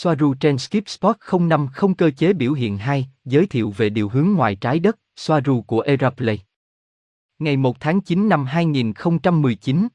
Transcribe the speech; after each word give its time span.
Soaru 0.00 0.34
trên 0.34 0.58
Skip 0.58 0.88
Spot 0.88 1.16
050 1.40 1.94
cơ 1.98 2.10
chế 2.10 2.32
biểu 2.32 2.52
hiện 2.52 2.78
2, 2.78 3.08
giới 3.24 3.46
thiệu 3.46 3.74
về 3.76 3.90
điều 3.90 4.08
hướng 4.08 4.28
ngoài 4.28 4.56
trái 4.56 4.78
đất, 4.78 4.98
Soaru 5.16 5.62
của 5.62 5.80
Eraplay. 5.80 6.38
Ngày 7.38 7.56
1 7.56 7.80
tháng 7.80 8.00
9 8.00 8.28
năm 8.28 8.44
2019. 8.44 9.88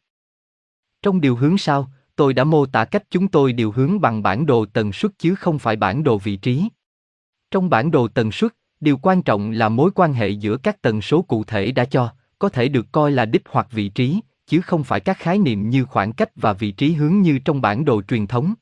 Trong 1.02 1.22
điều 1.22 1.36
hướng 1.36 1.58
sau, 1.58 1.92
tôi 2.16 2.34
đã 2.34 2.44
mô 2.44 2.66
tả 2.66 2.86
cách 2.86 3.04
chúng 3.10 3.28
tôi 3.28 3.54
điều 3.54 3.72
hướng 3.72 4.02
bằng 4.02 4.24
bản 4.24 4.46
đồ 4.46 4.66
tần 4.66 4.94
suất 4.94 5.12
chứ 5.20 5.36
không 5.36 5.60
phải 5.60 5.76
bản 5.76 6.04
đồ 6.04 6.18
vị 6.18 6.36
trí. 6.36 6.68
Trong 7.52 7.70
bản 7.70 7.92
đồ 7.92 8.08
tần 8.08 8.32
suất, 8.32 8.56
điều 8.80 8.98
quan 8.98 9.22
trọng 9.22 9.52
là 9.52 9.70
mối 9.70 9.92
quan 9.96 10.14
hệ 10.14 10.30
giữa 10.30 10.58
các 10.58 10.82
tần 10.82 11.02
số 11.02 11.22
cụ 11.22 11.44
thể 11.44 11.72
đã 11.72 11.86
cho, 11.86 12.14
có 12.40 12.50
thể 12.50 12.68
được 12.68 12.86
coi 12.92 13.12
là 13.12 13.26
đích 13.26 13.44
hoặc 13.50 13.68
vị 13.72 13.90
trí, 13.90 14.20
chứ 14.48 14.62
không 14.62 14.84
phải 14.84 15.00
các 15.00 15.18
khái 15.18 15.38
niệm 15.38 15.70
như 15.70 15.86
khoảng 15.86 16.14
cách 16.14 16.30
và 16.36 16.54
vị 16.54 16.72
trí 16.72 16.94
hướng 16.94 17.22
như 17.22 17.40
trong 17.40 17.62
bản 17.62 17.86
đồ 17.86 18.02
truyền 18.02 18.28
thống. 18.28 18.54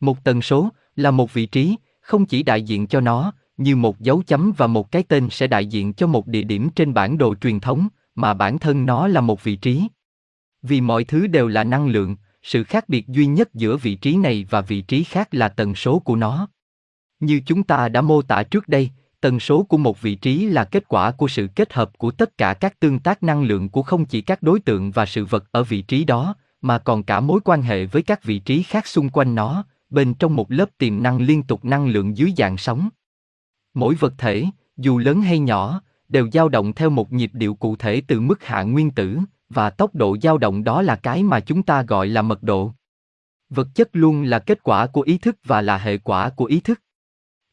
Một 0.00 0.24
tần 0.24 0.42
số 0.42 0.68
là 0.96 1.10
một 1.10 1.32
vị 1.32 1.46
trí, 1.46 1.76
không 2.00 2.26
chỉ 2.26 2.42
đại 2.42 2.62
diện 2.62 2.86
cho 2.86 3.00
nó, 3.00 3.32
như 3.56 3.76
một 3.76 4.00
dấu 4.00 4.22
chấm 4.26 4.52
và 4.56 4.66
một 4.66 4.90
cái 4.90 5.02
tên 5.02 5.28
sẽ 5.30 5.46
đại 5.46 5.66
diện 5.66 5.92
cho 5.92 6.06
một 6.06 6.26
địa 6.26 6.42
điểm 6.42 6.68
trên 6.70 6.94
bản 6.94 7.18
đồ 7.18 7.34
truyền 7.34 7.60
thống, 7.60 7.88
mà 8.14 8.34
bản 8.34 8.58
thân 8.58 8.86
nó 8.86 9.08
là 9.08 9.20
một 9.20 9.44
vị 9.44 9.56
trí. 9.56 9.88
Vì 10.62 10.80
mọi 10.80 11.04
thứ 11.04 11.26
đều 11.26 11.48
là 11.48 11.64
năng 11.64 11.86
lượng, 11.86 12.16
sự 12.42 12.64
khác 12.64 12.88
biệt 12.88 13.08
duy 13.08 13.26
nhất 13.26 13.54
giữa 13.54 13.76
vị 13.76 13.94
trí 13.94 14.16
này 14.16 14.46
và 14.50 14.60
vị 14.60 14.80
trí 14.80 15.04
khác 15.04 15.28
là 15.34 15.48
tần 15.48 15.74
số 15.74 15.98
của 15.98 16.16
nó. 16.16 16.48
Như 17.20 17.40
chúng 17.46 17.62
ta 17.62 17.88
đã 17.88 18.00
mô 18.00 18.22
tả 18.22 18.42
trước 18.42 18.68
đây, 18.68 18.90
tần 19.20 19.40
số 19.40 19.62
của 19.62 19.78
một 19.78 20.02
vị 20.02 20.14
trí 20.14 20.46
là 20.46 20.64
kết 20.64 20.88
quả 20.88 21.10
của 21.10 21.28
sự 21.28 21.48
kết 21.54 21.72
hợp 21.72 21.98
của 21.98 22.10
tất 22.10 22.38
cả 22.38 22.54
các 22.54 22.80
tương 22.80 22.98
tác 22.98 23.22
năng 23.22 23.42
lượng 23.42 23.68
của 23.68 23.82
không 23.82 24.04
chỉ 24.04 24.20
các 24.20 24.42
đối 24.42 24.60
tượng 24.60 24.90
và 24.90 25.06
sự 25.06 25.24
vật 25.24 25.44
ở 25.52 25.64
vị 25.64 25.82
trí 25.82 26.04
đó, 26.04 26.34
mà 26.60 26.78
còn 26.78 27.02
cả 27.02 27.20
mối 27.20 27.40
quan 27.44 27.62
hệ 27.62 27.86
với 27.86 28.02
các 28.02 28.24
vị 28.24 28.38
trí 28.38 28.62
khác 28.62 28.86
xung 28.86 29.08
quanh 29.08 29.34
nó, 29.34 29.64
bên 29.96 30.14
trong 30.14 30.36
một 30.36 30.52
lớp 30.52 30.68
tiềm 30.78 31.02
năng 31.02 31.20
liên 31.20 31.42
tục 31.42 31.64
năng 31.64 31.86
lượng 31.86 32.16
dưới 32.16 32.32
dạng 32.36 32.56
sóng. 32.56 32.88
Mỗi 33.74 33.94
vật 33.94 34.14
thể, 34.18 34.44
dù 34.76 34.98
lớn 34.98 35.22
hay 35.22 35.38
nhỏ, 35.38 35.80
đều 36.08 36.30
dao 36.32 36.48
động 36.48 36.72
theo 36.72 36.90
một 36.90 37.12
nhịp 37.12 37.30
điệu 37.32 37.54
cụ 37.54 37.76
thể 37.76 38.02
từ 38.08 38.20
mức 38.20 38.44
hạ 38.44 38.62
nguyên 38.62 38.90
tử, 38.90 39.18
và 39.48 39.70
tốc 39.70 39.94
độ 39.94 40.16
dao 40.22 40.38
động 40.38 40.64
đó 40.64 40.82
là 40.82 40.96
cái 40.96 41.22
mà 41.22 41.40
chúng 41.40 41.62
ta 41.62 41.82
gọi 41.82 42.06
là 42.08 42.22
mật 42.22 42.42
độ. 42.42 42.72
Vật 43.50 43.68
chất 43.74 43.88
luôn 43.92 44.22
là 44.22 44.38
kết 44.38 44.62
quả 44.62 44.86
của 44.86 45.00
ý 45.00 45.18
thức 45.18 45.36
và 45.44 45.62
là 45.62 45.78
hệ 45.78 45.98
quả 45.98 46.30
của 46.30 46.44
ý 46.44 46.60
thức. 46.60 46.80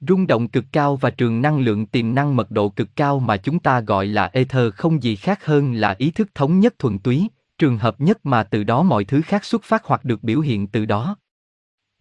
Rung 0.07 0.27
động 0.27 0.47
cực 0.47 0.65
cao 0.71 0.95
và 0.95 1.09
trường 1.09 1.41
năng 1.41 1.59
lượng 1.59 1.85
tiềm 1.85 2.15
năng 2.15 2.35
mật 2.35 2.51
độ 2.51 2.69
cực 2.69 2.95
cao 2.95 3.19
mà 3.19 3.37
chúng 3.37 3.59
ta 3.59 3.81
gọi 3.81 4.05
là 4.05 4.29
ether 4.33 4.73
không 4.73 5.03
gì 5.03 5.15
khác 5.15 5.45
hơn 5.45 5.73
là 5.73 5.95
ý 5.97 6.11
thức 6.11 6.29
thống 6.35 6.59
nhất 6.59 6.79
thuần 6.79 6.99
túy, 6.99 7.27
trường 7.57 7.77
hợp 7.77 8.01
nhất 8.01 8.25
mà 8.25 8.43
từ 8.43 8.63
đó 8.63 8.83
mọi 8.83 9.03
thứ 9.05 9.21
khác 9.21 9.45
xuất 9.45 9.63
phát 9.63 9.85
hoặc 9.85 10.05
được 10.05 10.23
biểu 10.23 10.39
hiện 10.39 10.67
từ 10.67 10.85
đó. 10.85 11.17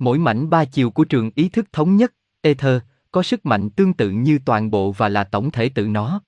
Mỗi 0.03 0.19
mảnh 0.19 0.51
ba 0.51 0.65
chiều 0.65 0.91
của 0.91 1.05
trường 1.05 1.31
ý 1.35 1.49
thức 1.49 1.67
thống 1.73 1.97
nhất, 1.97 2.15
ether, 2.41 2.83
có 3.11 3.23
sức 3.23 3.47
mạnh 3.47 3.71
tương 3.71 3.93
tự 3.93 4.11
như 4.11 4.39
toàn 4.45 4.71
bộ 4.71 4.93
và 4.93 5.09
là 5.09 5.25
tổng 5.25 5.51
thể 5.51 5.69
tự 5.69 5.87
nó. 5.87 6.21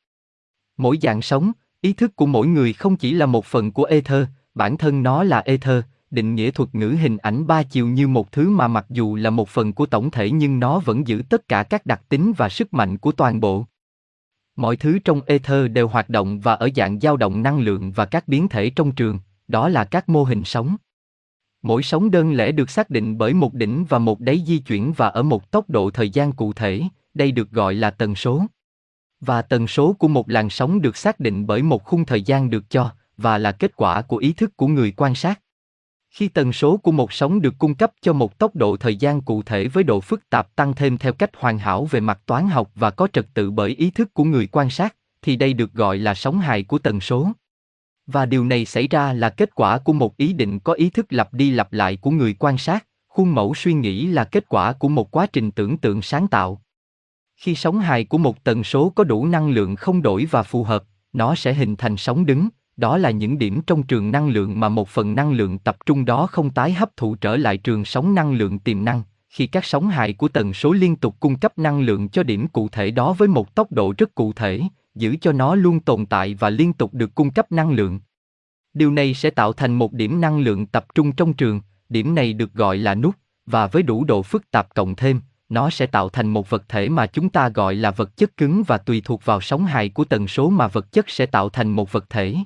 Mỗi 0.77 0.99
dạng 1.03 1.23
sống, 1.23 1.53
ý 1.81 1.93
thức 1.93 2.17
của 2.17 2.27
mỗi 2.27 2.47
người 2.47 2.73
không 2.73 2.97
chỉ 2.97 3.15
là 3.15 3.27
một 3.27 3.45
phần 3.45 3.73
của 3.73 3.85
ether, 3.85 4.27
bản 4.55 4.77
thân 4.77 5.03
nó 5.03 5.25
là 5.25 5.41
ether, 5.41 5.85
định 6.11 6.35
nghĩa 6.35 6.51
thuật 6.51 6.75
ngữ 6.75 6.89
hình 6.89 7.17
ảnh 7.17 7.47
ba 7.47 7.63
chiều 7.63 7.89
như 7.89 8.09
một 8.09 8.33
thứ 8.33 8.51
mà 8.51 8.69
mặc 8.69 8.87
dù 8.91 9.17
là 9.17 9.31
một 9.31 9.49
phần 9.49 9.73
của 9.73 9.87
tổng 9.87 10.11
thể 10.11 10.31
nhưng 10.31 10.61
nó 10.61 10.79
vẫn 10.79 11.07
giữ 11.07 11.23
tất 11.29 11.49
cả 11.49 11.63
các 11.63 11.87
đặc 11.87 12.03
tính 12.09 12.33
và 12.37 12.49
sức 12.49 12.75
mạnh 12.75 12.99
của 12.99 13.13
toàn 13.13 13.41
bộ. 13.41 13.67
Mọi 14.57 14.77
thứ 14.77 14.99
trong 14.99 15.21
ether 15.27 15.71
đều 15.71 15.89
hoạt 15.89 16.09
động 16.09 16.41
và 16.41 16.55
ở 16.55 16.69
dạng 16.77 17.01
dao 17.01 17.17
động 17.17 17.43
năng 17.43 17.59
lượng 17.59 17.93
và 17.93 18.05
các 18.05 18.29
biến 18.29 18.49
thể 18.49 18.71
trong 18.71 18.93
trường, 18.93 19.19
đó 19.49 19.69
là 19.69 19.85
các 19.85 20.09
mô 20.09 20.25
hình 20.25 20.45
sống. 20.45 20.77
Mỗi 21.65 21.83
sóng 21.83 22.11
đơn 22.11 22.33
lẻ 22.33 22.53
được 22.53 22.71
xác 22.71 22.91
định 22.91 23.19
bởi 23.19 23.35
một 23.35 23.55
đỉnh 23.55 23.85
và 23.89 23.99
một 23.99 24.21
đáy 24.21 24.43
di 24.47 24.59
chuyển 24.59 24.93
và 24.93 25.09
ở 25.09 25.23
một 25.23 25.51
tốc 25.51 25.71
độ 25.71 25.91
thời 25.91 26.11
gian 26.11 26.33
cụ 26.33 26.53
thể, 26.53 26.83
đây 27.15 27.33
được 27.33 27.51
gọi 27.51 27.75
là 27.75 27.91
tần 27.91 28.15
số. 28.15 28.47
Và 29.21 29.43
tần 29.43 29.67
số 29.67 29.93
của 29.93 30.09
một 30.09 30.31
làn 30.31 30.51
sóng 30.51 30.83
được 30.83 30.97
xác 30.97 31.21
định 31.21 31.47
bởi 31.47 31.63
một 31.63 31.85
khung 31.85 32.05
thời 32.05 32.23
gian 32.23 32.51
được 32.51 32.71
cho, 32.71 32.91
và 33.17 33.39
là 33.39 33.53
kết 33.53 33.77
quả 33.77 34.03
của 34.03 34.17
ý 34.17 34.33
thức 34.33 34.57
của 34.57 34.67
người 34.67 34.93
quan 34.97 35.15
sát. 35.15 35.41
Khi 36.11 36.29
tần 36.29 36.53
số 36.53 36.77
của 36.77 36.93
một 36.93 37.13
sóng 37.13 37.41
được 37.41 37.55
cung 37.59 37.75
cấp 37.75 37.93
cho 38.01 38.13
một 38.13 38.39
tốc 38.39 38.57
độ 38.57 38.77
thời 38.77 38.97
gian 38.97 39.21
cụ 39.21 39.43
thể 39.43 39.69
với 39.69 39.85
độ 39.85 40.01
phức 40.01 40.31
tạp 40.31 40.57
tăng 40.57 40.75
thêm 40.75 40.99
theo 40.99 41.13
cách 41.13 41.31
hoàn 41.37 41.59
hảo 41.59 41.85
về 41.85 42.01
mặt 42.01 42.21
toán 42.27 42.49
học 42.49 42.71
và 42.75 42.91
có 42.91 43.09
trật 43.13 43.27
tự 43.35 43.51
bởi 43.51 43.71
ý 43.71 43.91
thức 43.91 44.15
của 44.15 44.25
người 44.25 44.47
quan 44.47 44.71
sát, 44.71 44.97
thì 45.23 45.37
đây 45.37 45.53
được 45.53 45.73
gọi 45.73 45.99
là 45.99 46.15
sóng 46.15 46.39
hài 46.39 46.63
của 46.63 46.79
tần 46.79 47.01
số. 47.01 47.33
Và 48.07 48.27
điều 48.27 48.45
này 48.45 48.65
xảy 48.65 48.89
ra 48.89 49.13
là 49.13 49.31
kết 49.31 49.55
quả 49.55 49.79
của 49.79 49.93
một 49.93 50.17
ý 50.17 50.33
định 50.33 50.61
có 50.61 50.73
ý 50.73 50.91
thức 50.91 51.07
lặp 51.11 51.35
đi 51.35 51.51
lặp 51.51 51.73
lại 51.73 51.97
của 51.97 52.11
người 52.11 52.35
quan 52.39 52.59
sát, 52.59 52.87
khuôn 53.09 53.35
mẫu 53.35 53.55
suy 53.55 53.73
nghĩ 53.73 54.07
là 54.07 54.25
kết 54.25 54.45
quả 54.49 54.73
của 54.73 54.89
một 54.89 55.11
quá 55.11 55.27
trình 55.27 55.51
tưởng 55.51 55.79
tượng 55.79 56.03
sáng 56.03 56.29
tạo. 56.29 56.63
Khi 57.37 57.55
sóng 57.55 57.79
hài 57.79 58.05
của 58.05 58.19
một 58.19 58.45
tần 58.45 58.65
số 58.65 58.91
có 58.91 59.05
đủ 59.05 59.27
năng 59.27 59.51
lượng 59.51 59.77
không 59.77 60.03
đổi 60.03 60.27
và 60.31 60.43
phù 60.43 60.65
hợp, 60.65 60.85
nó 61.13 61.35
sẽ 61.35 61.55
hình 61.55 61.77
thành 61.77 61.97
sóng 61.97 62.27
đứng, 62.27 62.49
đó 62.77 62.99
là 62.99 63.11
những 63.11 63.39
điểm 63.39 63.61
trong 63.67 63.83
trường 63.83 64.11
năng 64.11 64.29
lượng 64.29 64.61
mà 64.61 64.69
một 64.69 64.89
phần 64.89 65.15
năng 65.15 65.33
lượng 65.33 65.59
tập 65.59 65.77
trung 65.87 66.05
đó 66.05 66.27
không 66.27 66.51
tái 66.51 66.73
hấp 66.73 66.97
thụ 66.97 67.15
trở 67.15 67.37
lại 67.37 67.57
trường 67.57 67.85
sóng 67.85 68.15
năng 68.15 68.33
lượng 68.33 68.59
tiềm 68.59 68.85
năng, 68.85 69.03
khi 69.29 69.47
các 69.47 69.65
sóng 69.65 69.89
hài 69.89 70.13
của 70.13 70.29
tần 70.29 70.53
số 70.53 70.73
liên 70.73 70.97
tục 70.97 71.17
cung 71.21 71.39
cấp 71.39 71.59
năng 71.59 71.81
lượng 71.81 72.09
cho 72.09 72.23
điểm 72.23 72.49
cụ 72.49 72.69
thể 72.69 72.91
đó 72.91 73.13
với 73.13 73.29
một 73.29 73.55
tốc 73.55 73.73
độ 73.73 73.95
rất 73.99 74.15
cụ 74.15 74.33
thể, 74.33 74.61
giữ 74.95 75.17
cho 75.21 75.33
nó 75.33 75.55
luôn 75.55 75.81
tồn 75.81 76.07
tại 76.07 76.35
và 76.35 76.51
liên 76.51 76.73
tục 76.73 76.95
được 76.95 77.15
cung 77.15 77.31
cấp 77.31 77.53
năng 77.53 77.71
lượng. 77.71 78.01
Điều 78.75 78.91
này 78.91 79.15
sẽ 79.15 79.31
tạo 79.31 79.53
thành 79.53 79.75
một 79.75 79.93
điểm 79.93 80.21
năng 80.21 80.39
lượng 80.39 80.67
tập 80.67 80.87
trung 80.95 81.13
trong 81.13 81.33
trường, 81.33 81.61
điểm 81.89 82.15
này 82.15 82.33
được 82.33 82.55
gọi 82.55 82.79
là 82.79 82.95
nút, 82.95 83.15
và 83.47 83.67
với 83.67 83.83
đủ 83.83 84.05
độ 84.05 84.23
phức 84.23 84.51
tạp 84.51 84.75
cộng 84.75 84.95
thêm, 84.95 85.21
nó 85.49 85.71
sẽ 85.71 85.87
tạo 85.87 86.09
thành 86.09 86.29
một 86.29 86.51
vật 86.51 86.69
thể 86.69 86.89
mà 86.89 87.07
chúng 87.07 87.29
ta 87.29 87.49
gọi 87.49 87.75
là 87.75 87.91
vật 87.91 88.17
chất 88.17 88.37
cứng 88.37 88.63
và 88.63 88.79
tùy 88.79 89.03
thuộc 89.05 89.25
vào 89.25 89.41
sóng 89.41 89.65
hài 89.65 89.89
của 89.89 90.05
tần 90.05 90.29
số 90.29 90.51
mà 90.51 90.69
vật 90.69 90.93
chất 90.93 91.11
sẽ 91.11 91.27
tạo 91.27 91.49
thành 91.49 91.71
một 91.71 91.93
vật 91.93 92.11
thể. 92.11 92.37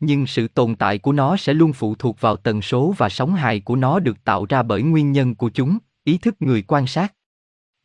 Nhưng 0.00 0.26
sự 0.26 0.48
tồn 0.48 0.74
tại 0.74 0.98
của 0.98 1.12
nó 1.12 1.36
sẽ 1.36 1.54
luôn 1.54 1.72
phụ 1.72 1.94
thuộc 1.94 2.20
vào 2.20 2.36
tần 2.36 2.62
số 2.62 2.94
và 2.98 3.08
sóng 3.08 3.34
hài 3.34 3.60
của 3.60 3.76
nó 3.76 3.98
được 3.98 4.24
tạo 4.24 4.46
ra 4.48 4.62
bởi 4.62 4.82
nguyên 4.82 5.12
nhân 5.12 5.34
của 5.34 5.50
chúng, 5.50 5.78
ý 6.04 6.18
thức 6.18 6.36
người 6.40 6.62
quan 6.62 6.86
sát. 6.86 7.14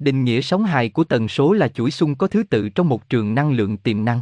Định 0.02 0.24
nghĩa 0.24 0.42
sóng 0.42 0.64
hài 0.64 0.90
của 0.90 1.04
tần 1.04 1.28
số 1.28 1.54
là 1.54 1.68
chuỗi 1.68 1.92
xung 1.92 2.16
có 2.16 2.28
thứ 2.28 2.44
tự 2.44 2.70
trong 2.70 2.90
một 2.90 3.10
trường 3.10 3.36
năng 3.36 3.52
lượng 3.52 3.78
tiềm 3.78 4.06
năng. 4.06 4.22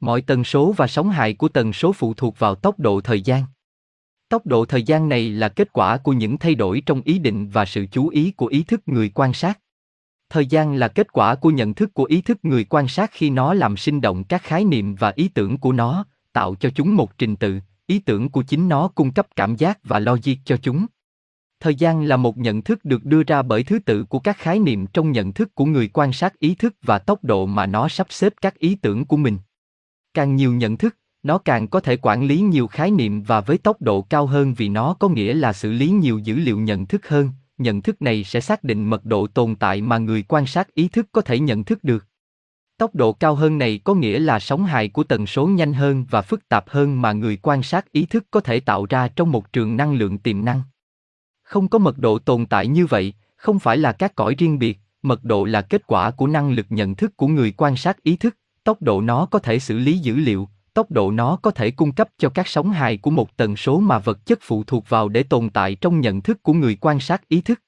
Mọi 0.00 0.22
tần 0.22 0.44
số 0.44 0.72
và 0.76 0.86
sóng 0.86 1.10
hài 1.10 1.34
của 1.34 1.48
tần 1.48 1.72
số 1.72 1.92
phụ 1.92 2.14
thuộc 2.14 2.38
vào 2.38 2.54
tốc 2.54 2.78
độ 2.78 3.00
thời 3.00 3.20
gian. 3.20 3.44
Tốc 4.28 4.46
độ 4.46 4.64
thời 4.64 4.82
gian 4.82 5.08
này 5.08 5.30
là 5.30 5.48
kết 5.48 5.72
quả 5.72 5.96
của 5.96 6.12
những 6.12 6.38
thay 6.38 6.54
đổi 6.54 6.82
trong 6.86 7.02
ý 7.02 7.18
định 7.18 7.48
và 7.48 7.64
sự 7.64 7.86
chú 7.90 8.08
ý 8.08 8.30
của 8.30 8.46
ý 8.46 8.62
thức 8.62 8.80
người 8.86 9.10
quan 9.14 9.32
sát. 9.32 9.58
Thời 10.30 10.46
gian 10.46 10.74
là 10.74 10.88
kết 10.88 11.12
quả 11.12 11.34
của 11.34 11.50
nhận 11.50 11.74
thức 11.74 11.94
của 11.94 12.04
ý 12.04 12.20
thức 12.20 12.38
người 12.42 12.64
quan 12.64 12.88
sát 12.88 13.10
khi 13.12 13.30
nó 13.30 13.54
làm 13.54 13.76
sinh 13.76 14.00
động 14.00 14.24
các 14.24 14.42
khái 14.42 14.64
niệm 14.64 14.94
và 14.94 15.12
ý 15.16 15.28
tưởng 15.28 15.58
của 15.58 15.72
nó, 15.72 16.04
tạo 16.32 16.54
cho 16.54 16.70
chúng 16.70 16.96
một 16.96 17.18
trình 17.18 17.36
tự, 17.36 17.58
ý 17.86 17.98
tưởng 17.98 18.28
của 18.28 18.42
chính 18.42 18.68
nó 18.68 18.88
cung 18.88 19.12
cấp 19.12 19.26
cảm 19.36 19.56
giác 19.56 19.78
và 19.84 19.98
logic 19.98 20.34
cho 20.44 20.56
chúng. 20.56 20.86
Thời 21.60 21.74
gian 21.74 22.02
là 22.04 22.16
một 22.16 22.38
nhận 22.38 22.62
thức 22.62 22.84
được 22.84 23.04
đưa 23.04 23.22
ra 23.22 23.42
bởi 23.42 23.62
thứ 23.62 23.78
tự 23.78 24.04
của 24.04 24.18
các 24.18 24.36
khái 24.38 24.58
niệm 24.58 24.86
trong 24.86 25.12
nhận 25.12 25.32
thức 25.32 25.54
của 25.54 25.64
người 25.64 25.88
quan 25.88 26.12
sát 26.12 26.38
ý 26.38 26.54
thức 26.54 26.74
và 26.82 26.98
tốc 26.98 27.24
độ 27.24 27.46
mà 27.46 27.66
nó 27.66 27.88
sắp 27.88 28.06
xếp 28.10 28.32
các 28.40 28.58
ý 28.58 28.74
tưởng 28.74 29.04
của 29.04 29.16
mình. 29.16 29.38
Càng 30.14 30.36
nhiều 30.36 30.52
nhận 30.52 30.76
thức, 30.76 30.96
nó 31.22 31.38
càng 31.38 31.68
có 31.68 31.80
thể 31.80 31.96
quản 31.96 32.24
lý 32.24 32.40
nhiều 32.40 32.66
khái 32.66 32.90
niệm 32.90 33.22
và 33.22 33.40
với 33.40 33.58
tốc 33.58 33.82
độ 33.82 34.02
cao 34.02 34.26
hơn 34.26 34.54
vì 34.54 34.68
nó 34.68 34.94
có 34.94 35.08
nghĩa 35.08 35.34
là 35.34 35.52
xử 35.52 35.72
lý 35.72 35.88
nhiều 35.88 36.18
dữ 36.18 36.34
liệu 36.34 36.58
nhận 36.58 36.86
thức 36.86 37.08
hơn, 37.08 37.30
nhận 37.58 37.82
thức 37.82 38.02
này 38.02 38.24
sẽ 38.24 38.40
xác 38.40 38.64
định 38.64 38.90
mật 38.90 39.04
độ 39.04 39.26
tồn 39.26 39.54
tại 39.54 39.80
mà 39.80 39.98
người 39.98 40.22
quan 40.22 40.46
sát 40.46 40.74
ý 40.74 40.88
thức 40.88 41.06
có 41.12 41.20
thể 41.20 41.38
nhận 41.38 41.64
thức 41.64 41.84
được. 41.84 42.06
Tốc 42.78 42.94
độ 42.94 43.12
cao 43.12 43.34
hơn 43.34 43.58
này 43.58 43.80
có 43.84 43.94
nghĩa 43.94 44.18
là 44.18 44.38
sóng 44.38 44.64
hài 44.64 44.88
của 44.88 45.04
tần 45.04 45.26
số 45.26 45.46
nhanh 45.46 45.72
hơn 45.72 46.06
và 46.10 46.22
phức 46.22 46.48
tạp 46.48 46.68
hơn 46.68 47.02
mà 47.02 47.12
người 47.12 47.36
quan 47.36 47.62
sát 47.62 47.92
ý 47.92 48.06
thức 48.06 48.24
có 48.30 48.40
thể 48.40 48.60
tạo 48.60 48.86
ra 48.86 49.08
trong 49.08 49.32
một 49.32 49.52
trường 49.52 49.76
năng 49.76 49.94
lượng 49.94 50.18
tiềm 50.18 50.44
năng. 50.44 50.62
Không 51.48 51.68
có 51.68 51.78
mật 51.78 51.98
độ 51.98 52.18
tồn 52.18 52.46
tại 52.46 52.66
như 52.66 52.86
vậy, 52.86 53.14
không 53.36 53.58
phải 53.58 53.76
là 53.76 53.92
các 53.92 54.14
cõi 54.14 54.34
riêng 54.38 54.58
biệt, 54.58 54.78
mật 55.02 55.24
độ 55.24 55.44
là 55.44 55.62
kết 55.62 55.86
quả 55.86 56.10
của 56.10 56.26
năng 56.26 56.50
lực 56.50 56.66
nhận 56.68 56.94
thức 56.94 57.16
của 57.16 57.26
người 57.26 57.54
quan 57.56 57.76
sát 57.76 58.02
ý 58.02 58.16
thức, 58.16 58.36
tốc 58.64 58.82
độ 58.82 59.00
nó 59.00 59.26
có 59.26 59.38
thể 59.38 59.58
xử 59.58 59.78
lý 59.78 59.98
dữ 59.98 60.14
liệu, 60.16 60.48
tốc 60.74 60.90
độ 60.90 61.10
nó 61.10 61.36
có 61.36 61.50
thể 61.50 61.70
cung 61.70 61.92
cấp 61.92 62.08
cho 62.18 62.28
các 62.28 62.48
sóng 62.48 62.70
hài 62.70 62.96
của 62.96 63.10
một 63.10 63.36
tần 63.36 63.56
số 63.56 63.80
mà 63.80 63.98
vật 63.98 64.26
chất 64.26 64.38
phụ 64.42 64.64
thuộc 64.64 64.88
vào 64.88 65.08
để 65.08 65.22
tồn 65.22 65.50
tại 65.50 65.74
trong 65.74 66.00
nhận 66.00 66.20
thức 66.20 66.42
của 66.42 66.52
người 66.52 66.76
quan 66.80 67.00
sát 67.00 67.28
ý 67.28 67.40
thức. 67.40 67.62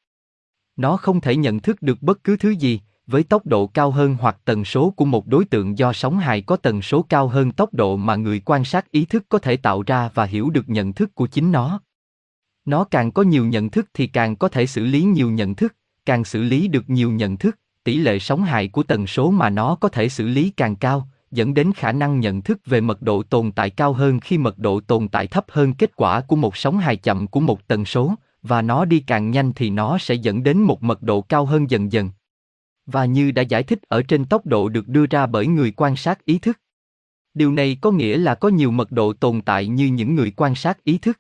Nó 0.77 0.97
không 0.97 1.21
thể 1.21 1.37
nhận 1.37 1.61
thức 1.61 1.83
được 1.83 2.03
bất 2.03 2.25
cứ 2.25 2.37
thứ 2.37 2.51
gì, 2.51 2.81
với 3.07 3.23
tốc 3.23 3.47
độ 3.47 3.67
cao 3.67 3.91
hơn 3.91 4.17
hoặc 4.21 4.37
tần 4.45 4.65
số 4.65 4.91
của 4.91 5.05
một 5.05 5.27
đối 5.27 5.45
tượng 5.45 5.79
do 5.79 5.93
sóng 5.93 6.19
hài 6.19 6.43
có 6.43 6.57
tần 6.57 6.83
số 6.83 7.03
cao 7.03 7.29
hơn 7.29 7.53
tốc 7.53 7.75
độ 7.75 7.97
mà 7.97 8.17
người 8.17 8.41
quan 8.45 8.65
sát 8.65 8.91
ý 8.91 9.05
thức 9.05 9.25
có 9.29 9.39
thể 9.39 9.57
tạo 9.57 9.83
ra 9.87 10.11
và 10.15 10.25
hiểu 10.25 10.51
được 10.51 10.69
nhận 10.69 10.93
thức 10.93 11.15
của 11.15 11.27
chính 11.27 11.53
nó. 11.53 11.81
Nó 12.71 12.85
càng 12.85 13.13
có 13.13 13.23
nhiều 13.23 13.47
nhận 13.47 13.71
thức 13.71 13.87
thì 13.95 14.07
càng 14.07 14.37
có 14.37 14.49
thể 14.49 14.67
xử 14.67 14.85
lý 14.85 15.03
nhiều 15.03 15.31
nhận 15.31 15.55
thức, 15.55 15.77
càng 16.07 16.25
xử 16.25 16.43
lý 16.43 16.69
được 16.69 16.91
nhiều 16.91 17.11
nhận 17.13 17.37
thức, 17.37 17.59
tỷ 17.85 17.97
lệ 17.97 18.19
sóng 18.19 18.43
hài 18.43 18.69
của 18.69 18.83
tần 18.83 19.07
số 19.07 19.31
mà 19.31 19.51
nó 19.51 19.75
có 19.75 19.89
thể 19.89 20.09
xử 20.09 20.29
lý 20.29 20.51
càng 20.51 20.77
cao, 20.77 21.09
dẫn 21.31 21.55
đến 21.55 21.73
khả 21.77 21.93
năng 21.93 22.21
nhận 22.21 22.43
thức 22.43 22.61
về 22.67 22.81
mật 22.81 23.03
độ 23.03 23.23
tồn 23.23 23.53
tại 23.53 23.71
cao 23.71 23.93
hơn 23.93 24.21
khi 24.21 24.39
mật 24.39 24.59
độ 24.59 24.81
tồn 24.81 25.09
tại 25.09 25.27
thấp 25.27 25.45
hơn 25.49 25.75
kết 25.75 25.97
quả 25.97 26.21
của 26.21 26.37
một 26.37 26.57
sóng 26.57 26.79
hài 26.79 26.97
chậm 26.97 27.27
của 27.27 27.41
một 27.41 27.69
tần 27.69 27.85
số, 27.85 28.15
và 28.43 28.63
nó 28.63 28.85
đi 28.85 29.01
càng 29.01 29.31
nhanh 29.31 29.53
thì 29.53 29.71
nó 29.71 29.99
sẽ 29.99 30.15
dẫn 30.15 30.43
đến 30.43 30.59
một 30.59 30.83
mật 30.83 31.03
độ 31.03 31.21
cao 31.21 31.45
hơn 31.45 31.71
dần 31.71 31.93
dần. 31.93 32.11
Và 32.87 33.05
như 33.05 33.31
đã 33.31 33.43
giải 33.43 33.63
thích 33.63 33.79
ở 33.89 34.03
trên 34.03 34.25
tốc 34.25 34.47
độ 34.47 34.69
được 34.69 34.89
đưa 34.89 35.07
ra 35.07 35.27
bởi 35.27 35.47
người 35.47 35.71
quan 35.77 35.97
sát 35.97 36.25
ý 36.25 36.39
thức. 36.39 36.59
Điều 37.35 37.53
này 37.53 37.77
có 37.81 37.91
nghĩa 37.91 38.17
là 38.17 38.35
có 38.35 38.49
nhiều 38.49 38.71
mật 38.71 38.93
độ 38.93 39.13
tồn 39.13 39.41
tại 39.41 39.67
như 39.67 39.87
những 39.87 40.15
người 40.15 40.33
quan 40.37 40.55
sát 40.55 40.85
ý 40.85 40.99
thức. 40.99 41.19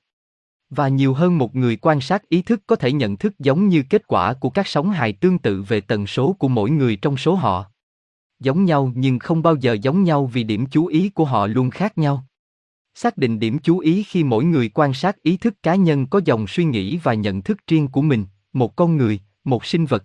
Và 0.70 0.88
nhiều 0.88 1.14
hơn 1.14 1.38
một 1.38 1.56
người 1.56 1.76
quan 1.76 2.00
sát 2.00 2.28
ý 2.28 2.43
thức 2.43 2.62
có 2.67 2.76
thể 2.76 2.93
nhận 2.93 3.17
thức 3.17 3.38
giống 3.38 3.69
như 3.69 3.82
kết 3.90 4.06
quả 4.06 4.34
của 4.34 4.50
các 4.50 4.67
sóng 4.67 4.90
hài 4.90 5.12
tương 5.12 5.38
tự 5.38 5.62
về 5.62 5.81
tần 5.81 6.06
số 6.06 6.32
của 6.32 6.49
mỗi 6.49 6.70
người 6.70 6.96
trong 6.96 7.17
số 7.17 7.34
họ. 7.34 7.64
Giống 8.40 8.64
nhau 8.64 8.93
nhưng 8.94 9.19
không 9.19 9.43
bao 9.43 9.56
giờ 9.56 9.76
giống 9.82 10.05
nhau 10.05 10.26
vì 10.26 10.44
điểm 10.44 10.67
chú 10.67 10.87
ý 10.87 11.08
của 11.08 11.25
họ 11.25 11.46
luôn 11.46 11.70
khác 11.70 11.99
nhau. 11.99 12.25
Xác 12.94 13.17
định 13.17 13.38
điểm 13.38 13.58
chú 13.58 13.78
ý 13.78 14.02
khi 14.02 14.25
mỗi 14.25 14.44
người 14.44 14.69
quan 14.69 14.94
sát 14.94 15.22
ý 15.22 15.37
thức 15.37 15.55
cá 15.62 15.75
nhân 15.75 16.06
có 16.06 16.20
dòng 16.25 16.46
suy 16.46 16.64
nghĩ 16.64 16.96
và 16.96 17.14
nhận 17.14 17.43
thức 17.43 17.58
riêng 17.66 17.88
của 17.88 18.02
mình, 18.02 18.25
một 18.52 18.76
con 18.76 18.96
người, 18.96 19.20
một 19.44 19.64
sinh 19.64 19.87
vật, 19.87 20.05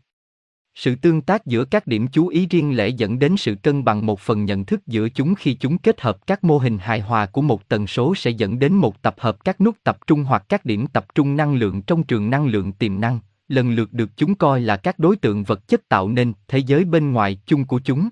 sự 0.75 0.95
tương 0.95 1.21
tác 1.21 1.45
giữa 1.45 1.65
các 1.65 1.87
điểm 1.87 2.07
chú 2.07 2.27
ý 2.27 2.47
riêng 2.49 2.77
lẻ 2.77 2.87
dẫn 2.87 3.19
đến 3.19 3.37
sự 3.37 3.55
cân 3.55 3.83
bằng 3.83 4.05
một 4.05 4.19
phần 4.19 4.45
nhận 4.45 4.65
thức 4.65 4.87
giữa 4.87 5.09
chúng 5.09 5.35
khi 5.35 5.53
chúng 5.53 5.77
kết 5.77 6.01
hợp 6.01 6.27
các 6.27 6.43
mô 6.43 6.57
hình 6.57 6.77
hài 6.77 6.99
hòa 6.99 7.25
của 7.25 7.41
một 7.41 7.69
tần 7.69 7.87
số 7.87 8.15
sẽ 8.15 8.31
dẫn 8.31 8.59
đến 8.59 8.73
một 8.73 9.01
tập 9.01 9.15
hợp 9.17 9.45
các 9.45 9.61
nút 9.61 9.75
tập 9.83 9.97
trung 10.07 10.23
hoặc 10.23 10.45
các 10.49 10.65
điểm 10.65 10.87
tập 10.87 11.05
trung 11.15 11.35
năng 11.35 11.55
lượng 11.55 11.81
trong 11.81 12.03
trường 12.03 12.29
năng 12.29 12.47
lượng 12.47 12.71
tiềm 12.71 13.01
năng, 13.01 13.19
lần 13.47 13.75
lượt 13.75 13.93
được 13.93 14.09
chúng 14.17 14.35
coi 14.35 14.61
là 14.61 14.77
các 14.77 14.99
đối 14.99 15.15
tượng 15.15 15.43
vật 15.43 15.67
chất 15.67 15.89
tạo 15.89 16.09
nên 16.09 16.33
thế 16.47 16.59
giới 16.59 16.85
bên 16.85 17.11
ngoài 17.11 17.37
chung 17.45 17.65
của 17.65 17.79
chúng. 17.83 18.09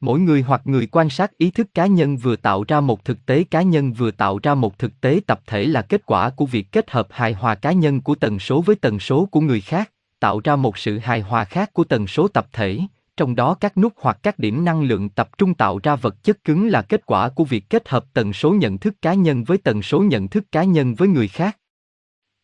Mỗi 0.00 0.20
người 0.20 0.42
hoặc 0.42 0.62
người 0.64 0.86
quan 0.86 1.10
sát 1.10 1.38
ý 1.38 1.50
thức 1.50 1.74
cá 1.74 1.86
nhân 1.86 2.16
vừa 2.16 2.36
tạo 2.36 2.64
ra 2.68 2.80
một 2.80 3.04
thực 3.04 3.26
tế 3.26 3.44
cá 3.44 3.62
nhân 3.62 3.92
vừa 3.92 4.10
tạo 4.10 4.38
ra 4.42 4.54
một 4.54 4.78
thực 4.78 5.00
tế 5.00 5.20
tập 5.26 5.40
thể 5.46 5.64
là 5.64 5.82
kết 5.82 6.06
quả 6.06 6.30
của 6.30 6.46
việc 6.46 6.72
kết 6.72 6.90
hợp 6.90 7.06
hài 7.10 7.32
hòa 7.32 7.54
cá 7.54 7.72
nhân 7.72 8.00
của 8.00 8.14
tần 8.14 8.38
số 8.38 8.62
với 8.62 8.76
tần 8.76 8.98
số 8.98 9.26
của 9.26 9.40
người 9.40 9.60
khác 9.60 9.90
tạo 10.20 10.40
ra 10.44 10.56
một 10.56 10.78
sự 10.78 10.98
hài 10.98 11.20
hòa 11.20 11.44
khác 11.44 11.72
của 11.72 11.84
tần 11.84 12.06
số 12.06 12.28
tập 12.28 12.46
thể, 12.52 12.80
trong 13.16 13.34
đó 13.34 13.54
các 13.54 13.76
nút 13.76 13.92
hoặc 13.96 14.18
các 14.22 14.38
điểm 14.38 14.64
năng 14.64 14.82
lượng 14.82 15.08
tập 15.08 15.38
trung 15.38 15.54
tạo 15.54 15.80
ra 15.82 15.96
vật 15.96 16.22
chất 16.22 16.44
cứng 16.44 16.68
là 16.68 16.82
kết 16.82 17.06
quả 17.06 17.28
của 17.28 17.44
việc 17.44 17.70
kết 17.70 17.88
hợp 17.88 18.04
tần 18.12 18.32
số 18.32 18.54
nhận 18.54 18.78
thức 18.78 18.94
cá 19.02 19.14
nhân 19.14 19.44
với 19.44 19.58
tần 19.58 19.82
số 19.82 20.02
nhận 20.02 20.28
thức 20.28 20.44
cá 20.52 20.64
nhân 20.64 20.94
với 20.94 21.08
người 21.08 21.28
khác. 21.28 21.56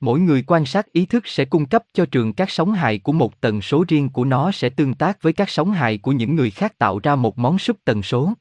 Mỗi 0.01 0.21
người 0.21 0.45
quan 0.47 0.67
sát 0.67 0.93
ý 0.93 1.07
thức 1.07 1.27
sẽ 1.27 1.45
cung 1.45 1.67
cấp 1.67 1.83
cho 1.93 2.07
trường 2.07 2.33
các 2.33 2.51
sóng 2.51 2.73
hài 2.73 2.99
của 2.99 3.13
một 3.13 3.41
tần 3.41 3.63
số 3.63 3.85
riêng 3.89 4.09
của 4.09 4.25
nó 4.25 4.53
sẽ 4.53 4.69
tương 4.69 4.95
tác 4.95 5.23
với 5.23 5.33
các 5.33 5.51
sóng 5.51 5.73
hài 5.73 5.99
của 5.99 6.13
những 6.13 6.37
người 6.37 6.51
khác 6.51 6.79
tạo 6.79 6.99
ra 6.99 7.17
một 7.17 7.39
món 7.39 7.59
súp 7.59 7.77
tần 7.85 8.03
số. 8.03 8.33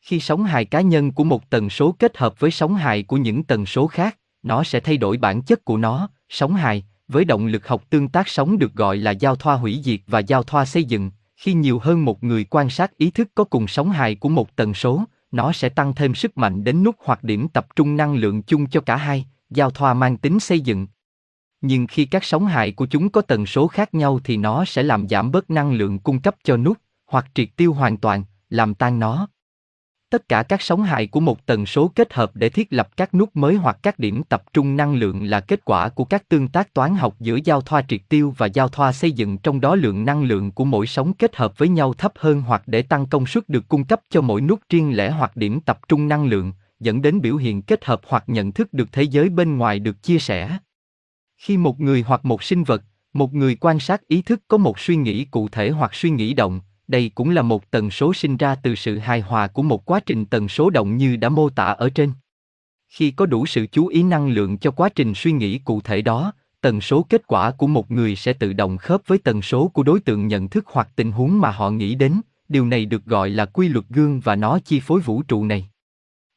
Khi 0.00 0.20
sóng 0.20 0.44
hài 0.44 0.64
cá 0.64 0.80
nhân 0.80 1.12
của 1.12 1.24
một 1.24 1.50
tần 1.50 1.70
số 1.70 1.92
kết 1.98 2.18
hợp 2.18 2.40
với 2.40 2.50
sóng 2.50 2.74
hài 2.74 3.02
của 3.02 3.16
những 3.16 3.44
tần 3.44 3.66
số 3.66 3.86
khác, 3.86 4.16
nó 4.42 4.64
sẽ 4.64 4.80
thay 4.80 4.96
đổi 4.96 5.16
bản 5.16 5.42
chất 5.42 5.64
của 5.64 5.76
nó, 5.76 6.08
sóng 6.28 6.54
hài, 6.54 6.84
với 7.12 7.24
động 7.24 7.46
lực 7.46 7.68
học 7.68 7.84
tương 7.90 8.08
tác 8.08 8.28
sống 8.28 8.58
được 8.58 8.74
gọi 8.74 8.96
là 8.96 9.10
giao 9.10 9.36
thoa 9.36 9.54
hủy 9.54 9.80
diệt 9.84 10.00
và 10.06 10.18
giao 10.18 10.42
thoa 10.42 10.64
xây 10.64 10.84
dựng, 10.84 11.10
khi 11.36 11.52
nhiều 11.52 11.78
hơn 11.78 12.04
một 12.04 12.24
người 12.24 12.44
quan 12.44 12.70
sát 12.70 12.96
ý 12.96 13.10
thức 13.10 13.28
có 13.34 13.44
cùng 13.44 13.68
sóng 13.68 13.90
hài 13.90 14.14
của 14.14 14.28
một 14.28 14.56
tần 14.56 14.74
số, 14.74 15.04
nó 15.32 15.52
sẽ 15.52 15.68
tăng 15.68 15.94
thêm 15.94 16.14
sức 16.14 16.38
mạnh 16.38 16.64
đến 16.64 16.82
nút 16.82 16.96
hoặc 17.04 17.24
điểm 17.24 17.48
tập 17.48 17.66
trung 17.76 17.96
năng 17.96 18.14
lượng 18.14 18.42
chung 18.42 18.66
cho 18.66 18.80
cả 18.80 18.96
hai, 18.96 19.26
giao 19.50 19.70
thoa 19.70 19.94
mang 19.94 20.16
tính 20.16 20.40
xây 20.40 20.60
dựng. 20.60 20.86
Nhưng 21.60 21.86
khi 21.86 22.04
các 22.04 22.24
sóng 22.24 22.46
hài 22.46 22.72
của 22.72 22.86
chúng 22.86 23.10
có 23.10 23.20
tần 23.20 23.46
số 23.46 23.66
khác 23.68 23.94
nhau 23.94 24.20
thì 24.24 24.36
nó 24.36 24.64
sẽ 24.64 24.82
làm 24.82 25.08
giảm 25.08 25.30
bớt 25.30 25.50
năng 25.50 25.72
lượng 25.72 25.98
cung 25.98 26.20
cấp 26.20 26.34
cho 26.44 26.56
nút, 26.56 26.78
hoặc 27.06 27.26
triệt 27.34 27.48
tiêu 27.56 27.72
hoàn 27.72 27.96
toàn, 27.96 28.24
làm 28.50 28.74
tan 28.74 28.98
nó. 28.98 29.28
Tất 30.10 30.28
cả 30.28 30.42
các 30.42 30.62
sóng 30.62 30.82
hài 30.82 31.06
của 31.06 31.20
một 31.20 31.46
tần 31.46 31.66
số 31.66 31.88
kết 31.94 32.14
hợp 32.14 32.30
để 32.34 32.48
thiết 32.48 32.72
lập 32.72 32.96
các 32.96 33.14
nút 33.14 33.36
mới 33.36 33.54
hoặc 33.54 33.78
các 33.82 33.98
điểm 33.98 34.22
tập 34.22 34.42
trung 34.52 34.76
năng 34.76 34.94
lượng 34.94 35.24
là 35.24 35.40
kết 35.40 35.64
quả 35.64 35.88
của 35.88 36.04
các 36.04 36.28
tương 36.28 36.48
tác 36.48 36.74
toán 36.74 36.96
học 36.96 37.14
giữa 37.20 37.38
giao 37.44 37.60
thoa 37.60 37.82
triệt 37.88 38.00
tiêu 38.08 38.34
và 38.36 38.46
giao 38.46 38.68
thoa 38.68 38.92
xây 38.92 39.12
dựng 39.12 39.38
trong 39.38 39.60
đó 39.60 39.74
lượng 39.74 40.04
năng 40.04 40.22
lượng 40.22 40.52
của 40.52 40.64
mỗi 40.64 40.86
sóng 40.86 41.12
kết 41.12 41.36
hợp 41.36 41.58
với 41.58 41.68
nhau 41.68 41.94
thấp 41.94 42.12
hơn 42.16 42.42
hoặc 42.42 42.62
để 42.66 42.82
tăng 42.82 43.06
công 43.06 43.26
suất 43.26 43.48
được 43.48 43.68
cung 43.68 43.84
cấp 43.84 44.00
cho 44.10 44.20
mỗi 44.20 44.40
nút 44.40 44.60
riêng 44.68 44.96
lẻ 44.96 45.10
hoặc 45.10 45.36
điểm 45.36 45.60
tập 45.60 45.78
trung 45.88 46.08
năng 46.08 46.26
lượng, 46.26 46.52
dẫn 46.80 47.02
đến 47.02 47.20
biểu 47.20 47.36
hiện 47.36 47.62
kết 47.62 47.84
hợp 47.84 48.00
hoặc 48.06 48.24
nhận 48.26 48.52
thức 48.52 48.72
được 48.72 48.92
thế 48.92 49.02
giới 49.02 49.28
bên 49.28 49.56
ngoài 49.56 49.78
được 49.78 50.02
chia 50.02 50.18
sẻ. 50.18 50.58
Khi 51.36 51.56
một 51.56 51.80
người 51.80 52.04
hoặc 52.06 52.24
một 52.24 52.42
sinh 52.42 52.64
vật, 52.64 52.82
một 53.12 53.34
người 53.34 53.54
quan 53.54 53.80
sát 53.80 54.08
ý 54.08 54.22
thức 54.22 54.40
có 54.48 54.56
một 54.56 54.78
suy 54.78 54.96
nghĩ 54.96 55.24
cụ 55.24 55.48
thể 55.48 55.70
hoặc 55.70 55.94
suy 55.94 56.10
nghĩ 56.10 56.34
động, 56.34 56.60
đây 56.90 57.10
cũng 57.14 57.30
là 57.30 57.42
một 57.42 57.70
tần 57.70 57.90
số 57.90 58.14
sinh 58.14 58.36
ra 58.36 58.54
từ 58.54 58.74
sự 58.74 58.98
hài 58.98 59.20
hòa 59.20 59.46
của 59.46 59.62
một 59.62 59.84
quá 59.84 60.00
trình 60.06 60.26
tần 60.26 60.48
số 60.48 60.70
động 60.70 60.96
như 60.96 61.16
đã 61.16 61.28
mô 61.28 61.50
tả 61.50 61.64
ở 61.64 61.90
trên. 61.90 62.12
Khi 62.88 63.10
có 63.10 63.26
đủ 63.26 63.46
sự 63.46 63.66
chú 63.72 63.86
ý 63.86 64.02
năng 64.02 64.28
lượng 64.28 64.58
cho 64.58 64.70
quá 64.70 64.88
trình 64.88 65.12
suy 65.16 65.32
nghĩ 65.32 65.58
cụ 65.58 65.80
thể 65.80 66.02
đó, 66.02 66.32
tần 66.60 66.80
số 66.80 67.06
kết 67.08 67.26
quả 67.26 67.50
của 67.50 67.66
một 67.66 67.90
người 67.90 68.16
sẽ 68.16 68.32
tự 68.32 68.52
động 68.52 68.76
khớp 68.76 69.00
với 69.06 69.18
tần 69.18 69.42
số 69.42 69.68
của 69.68 69.82
đối 69.82 70.00
tượng 70.00 70.28
nhận 70.28 70.48
thức 70.48 70.64
hoặc 70.66 70.88
tình 70.96 71.12
huống 71.12 71.40
mà 71.40 71.50
họ 71.50 71.70
nghĩ 71.70 71.94
đến, 71.94 72.20
điều 72.48 72.66
này 72.66 72.84
được 72.84 73.04
gọi 73.04 73.30
là 73.30 73.44
quy 73.44 73.68
luật 73.68 73.84
gương 73.88 74.20
và 74.20 74.36
nó 74.36 74.58
chi 74.64 74.80
phối 74.80 75.00
vũ 75.00 75.22
trụ 75.22 75.44
này. 75.44 75.68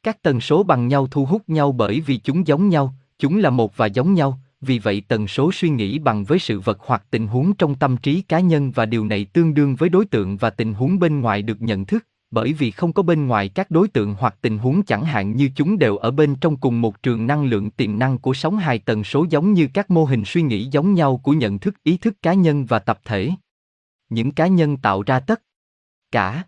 Các 0.03 0.21
tần 0.21 0.41
số 0.41 0.63
bằng 0.63 0.87
nhau 0.87 1.07
thu 1.11 1.25
hút 1.25 1.41
nhau 1.47 1.71
bởi 1.71 1.99
vì 1.99 2.17
chúng 2.17 2.47
giống 2.47 2.69
nhau, 2.69 2.93
chúng 3.19 3.37
là 3.37 3.49
một 3.49 3.77
và 3.77 3.85
giống 3.85 4.13
nhau, 4.13 4.39
vì 4.63 4.79
vậy 4.79 5.03
tần 5.07 5.27
số 5.27 5.51
suy 5.51 5.69
nghĩ 5.69 5.99
bằng 5.99 6.23
với 6.23 6.39
sự 6.39 6.59
vật 6.59 6.77
hoặc 6.81 7.03
tình 7.11 7.27
huống 7.27 7.55
trong 7.55 7.75
tâm 7.75 7.97
trí 7.97 8.21
cá 8.21 8.39
nhân 8.39 8.71
và 8.71 8.85
điều 8.85 9.05
này 9.05 9.25
tương 9.25 9.53
đương 9.53 9.75
với 9.75 9.89
đối 9.89 10.05
tượng 10.05 10.37
và 10.37 10.49
tình 10.49 10.73
huống 10.73 10.99
bên 10.99 11.21
ngoài 11.21 11.41
được 11.41 11.61
nhận 11.61 11.85
thức, 11.85 12.07
bởi 12.31 12.53
vì 12.53 12.71
không 12.71 12.93
có 12.93 13.03
bên 13.03 13.27
ngoài 13.27 13.49
các 13.49 13.71
đối 13.71 13.87
tượng 13.87 14.15
hoặc 14.19 14.35
tình 14.41 14.57
huống 14.57 14.83
chẳng 14.83 15.05
hạn 15.05 15.35
như 15.35 15.49
chúng 15.55 15.77
đều 15.77 15.97
ở 15.97 16.11
bên 16.11 16.35
trong 16.35 16.57
cùng 16.57 16.81
một 16.81 17.03
trường 17.03 17.27
năng 17.27 17.45
lượng 17.45 17.69
tiềm 17.69 17.99
năng 17.99 18.17
của 18.17 18.33
sóng 18.33 18.57
hài 18.57 18.79
tần 18.79 19.03
số 19.03 19.25
giống 19.29 19.53
như 19.53 19.67
các 19.73 19.91
mô 19.91 20.05
hình 20.05 20.23
suy 20.25 20.41
nghĩ 20.41 20.67
giống 20.71 20.93
nhau 20.93 21.19
của 21.23 21.31
nhận 21.31 21.59
thức, 21.59 21.83
ý 21.83 21.97
thức 21.97 22.21
cá 22.21 22.33
nhân 22.33 22.65
và 22.65 22.79
tập 22.79 22.99
thể. 23.05 23.31
Những 24.09 24.31
cá 24.31 24.47
nhân 24.47 24.77
tạo 24.77 25.03
ra 25.03 25.19
tất 25.19 25.41
cả. 26.11 26.43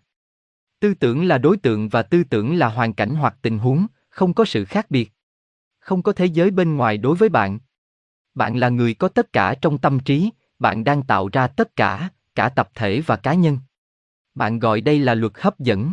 Tư 0.80 0.94
tưởng 0.94 1.24
là 1.24 1.38
đối 1.38 1.56
tượng 1.56 1.88
và 1.88 2.02
tư 2.02 2.24
tưởng 2.24 2.56
là 2.56 2.68
hoàn 2.68 2.92
cảnh 2.92 3.14
hoặc 3.14 3.36
tình 3.42 3.58
huống, 3.58 3.86
không 4.08 4.34
có 4.34 4.44
sự 4.44 4.64
khác 4.64 4.90
biệt. 4.90 5.12
Không 5.78 6.02
có 6.02 6.12
thế 6.12 6.26
giới 6.26 6.50
bên 6.50 6.76
ngoài 6.76 6.98
đối 6.98 7.16
với 7.16 7.28
bạn 7.28 7.58
bạn 8.36 8.56
là 8.56 8.68
người 8.68 8.94
có 8.94 9.08
tất 9.08 9.32
cả 9.32 9.54
trong 9.60 9.78
tâm 9.78 9.98
trí, 9.98 10.30
bạn 10.58 10.84
đang 10.84 11.02
tạo 11.02 11.28
ra 11.32 11.46
tất 11.46 11.76
cả 11.76 12.08
cả 12.34 12.48
tập 12.48 12.68
thể 12.74 13.00
và 13.06 13.16
cá 13.16 13.34
nhân. 13.34 13.58
Bạn 14.34 14.58
gọi 14.58 14.80
đây 14.80 14.98
là 14.98 15.14
luật 15.14 15.32
hấp 15.34 15.58
dẫn. 15.58 15.92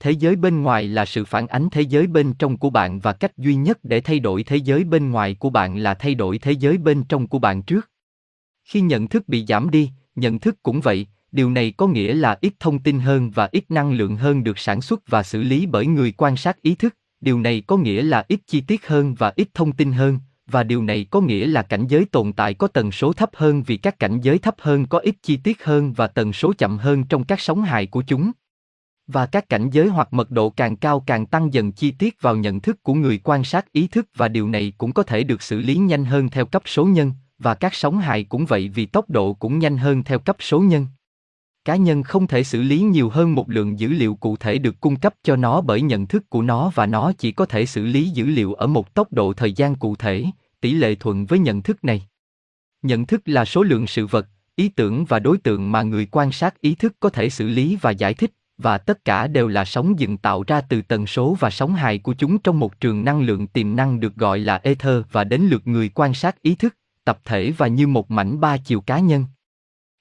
Thế 0.00 0.10
giới 0.10 0.36
bên 0.36 0.62
ngoài 0.62 0.84
là 0.88 1.04
sự 1.04 1.24
phản 1.24 1.46
ánh 1.46 1.68
thế 1.70 1.82
giới 1.82 2.06
bên 2.06 2.34
trong 2.34 2.56
của 2.56 2.70
bạn 2.70 3.00
và 3.00 3.12
cách 3.12 3.38
duy 3.38 3.54
nhất 3.54 3.78
để 3.82 4.00
thay 4.00 4.18
đổi 4.18 4.42
thế 4.42 4.56
giới 4.56 4.84
bên 4.84 5.10
ngoài 5.10 5.34
của 5.34 5.50
bạn 5.50 5.78
là 5.78 5.94
thay 5.94 6.14
đổi 6.14 6.38
thế 6.38 6.52
giới 6.52 6.78
bên 6.78 7.04
trong 7.04 7.26
của 7.26 7.38
bạn 7.38 7.62
trước. 7.62 7.90
Khi 8.64 8.80
nhận 8.80 9.08
thức 9.08 9.28
bị 9.28 9.46
giảm 9.48 9.70
đi, 9.70 9.90
nhận 10.14 10.38
thức 10.38 10.62
cũng 10.62 10.80
vậy, 10.80 11.06
điều 11.32 11.50
này 11.50 11.74
có 11.76 11.86
nghĩa 11.86 12.14
là 12.14 12.38
ít 12.40 12.52
thông 12.60 12.78
tin 12.78 13.00
hơn 13.00 13.30
và 13.30 13.48
ít 13.52 13.70
năng 13.70 13.92
lượng 13.92 14.16
hơn 14.16 14.44
được 14.44 14.58
sản 14.58 14.80
xuất 14.80 15.00
và 15.06 15.22
xử 15.22 15.42
lý 15.42 15.66
bởi 15.66 15.86
người 15.86 16.12
quan 16.12 16.36
sát 16.36 16.62
ý 16.62 16.74
thức. 16.74 16.96
Điều 17.20 17.40
này 17.40 17.62
có 17.66 17.76
nghĩa 17.76 18.02
là 18.02 18.24
ít 18.28 18.40
chi 18.46 18.60
tiết 18.60 18.86
hơn 18.86 19.14
và 19.14 19.32
ít 19.36 19.48
thông 19.54 19.72
tin 19.72 19.92
hơn 19.92 20.18
và 20.52 20.62
điều 20.62 20.82
này 20.82 21.06
có 21.10 21.20
nghĩa 21.20 21.46
là 21.46 21.62
cảnh 21.62 21.86
giới 21.86 22.04
tồn 22.04 22.32
tại 22.32 22.54
có 22.54 22.66
tần 22.66 22.92
số 22.92 23.12
thấp 23.12 23.30
hơn 23.34 23.62
vì 23.62 23.76
các 23.76 23.98
cảnh 23.98 24.20
giới 24.20 24.38
thấp 24.38 24.54
hơn 24.58 24.86
có 24.86 24.98
ít 24.98 25.14
chi 25.22 25.36
tiết 25.36 25.64
hơn 25.64 25.92
và 25.92 26.06
tần 26.06 26.32
số 26.32 26.52
chậm 26.58 26.78
hơn 26.78 27.04
trong 27.04 27.24
các 27.24 27.40
sóng 27.40 27.62
hài 27.62 27.86
của 27.86 28.02
chúng. 28.06 28.32
Và 29.06 29.26
các 29.26 29.48
cảnh 29.48 29.70
giới 29.70 29.88
hoặc 29.88 30.12
mật 30.12 30.30
độ 30.30 30.50
càng 30.50 30.76
cao 30.76 31.00
càng 31.00 31.26
tăng 31.26 31.54
dần 31.54 31.72
chi 31.72 31.90
tiết 31.90 32.22
vào 32.22 32.36
nhận 32.36 32.60
thức 32.60 32.82
của 32.82 32.94
người 32.94 33.20
quan 33.24 33.44
sát 33.44 33.72
ý 33.72 33.86
thức 33.86 34.08
và 34.16 34.28
điều 34.28 34.48
này 34.48 34.72
cũng 34.78 34.92
có 34.92 35.02
thể 35.02 35.24
được 35.24 35.42
xử 35.42 35.60
lý 35.60 35.76
nhanh 35.76 36.04
hơn 36.04 36.28
theo 36.28 36.46
cấp 36.46 36.62
số 36.66 36.84
nhân, 36.84 37.12
và 37.38 37.54
các 37.54 37.74
sóng 37.74 37.98
hài 37.98 38.24
cũng 38.24 38.46
vậy 38.46 38.70
vì 38.74 38.86
tốc 38.86 39.10
độ 39.10 39.32
cũng 39.32 39.58
nhanh 39.58 39.76
hơn 39.76 40.02
theo 40.02 40.18
cấp 40.18 40.36
số 40.40 40.60
nhân. 40.60 40.86
Cá 41.64 41.76
nhân 41.76 42.02
không 42.02 42.26
thể 42.26 42.44
xử 42.44 42.62
lý 42.62 42.80
nhiều 42.80 43.08
hơn 43.08 43.34
một 43.34 43.50
lượng 43.50 43.78
dữ 43.78 43.88
liệu 43.88 44.14
cụ 44.14 44.36
thể 44.36 44.58
được 44.58 44.80
cung 44.80 44.96
cấp 44.96 45.14
cho 45.22 45.36
nó 45.36 45.60
bởi 45.60 45.82
nhận 45.82 46.06
thức 46.06 46.30
của 46.30 46.42
nó 46.42 46.70
và 46.74 46.86
nó 46.86 47.12
chỉ 47.18 47.32
có 47.32 47.46
thể 47.46 47.66
xử 47.66 47.84
lý 47.84 48.10
dữ 48.10 48.26
liệu 48.26 48.54
ở 48.54 48.66
một 48.66 48.94
tốc 48.94 49.12
độ 49.12 49.32
thời 49.32 49.52
gian 49.52 49.74
cụ 49.74 49.96
thể, 49.96 50.24
tỷ 50.62 50.72
lệ 50.72 50.94
thuận 50.94 51.26
với 51.26 51.38
nhận 51.38 51.62
thức 51.62 51.84
này. 51.84 52.02
Nhận 52.82 53.06
thức 53.06 53.22
là 53.24 53.44
số 53.44 53.62
lượng 53.62 53.86
sự 53.86 54.06
vật, 54.06 54.28
ý 54.56 54.68
tưởng 54.68 55.04
và 55.04 55.18
đối 55.18 55.38
tượng 55.38 55.72
mà 55.72 55.82
người 55.82 56.06
quan 56.06 56.32
sát 56.32 56.60
ý 56.60 56.74
thức 56.74 56.96
có 57.00 57.08
thể 57.08 57.30
xử 57.30 57.48
lý 57.48 57.78
và 57.80 57.90
giải 57.90 58.14
thích, 58.14 58.32
và 58.58 58.78
tất 58.78 59.04
cả 59.04 59.26
đều 59.26 59.48
là 59.48 59.64
sóng 59.64 59.98
dựng 59.98 60.16
tạo 60.16 60.44
ra 60.46 60.60
từ 60.60 60.82
tần 60.82 61.06
số 61.06 61.36
và 61.40 61.50
sóng 61.50 61.74
hài 61.74 61.98
của 61.98 62.14
chúng 62.14 62.38
trong 62.38 62.58
một 62.58 62.80
trường 62.80 63.04
năng 63.04 63.22
lượng 63.22 63.46
tiềm 63.46 63.76
năng 63.76 64.00
được 64.00 64.16
gọi 64.16 64.38
là 64.38 64.60
ether 64.62 65.02
và 65.12 65.24
đến 65.24 65.42
lượt 65.42 65.66
người 65.66 65.88
quan 65.88 66.14
sát 66.14 66.42
ý 66.42 66.54
thức, 66.54 66.76
tập 67.04 67.20
thể 67.24 67.50
và 67.50 67.66
như 67.66 67.86
một 67.86 68.10
mảnh 68.10 68.40
ba 68.40 68.56
chiều 68.56 68.80
cá 68.80 68.98
nhân. 68.98 69.24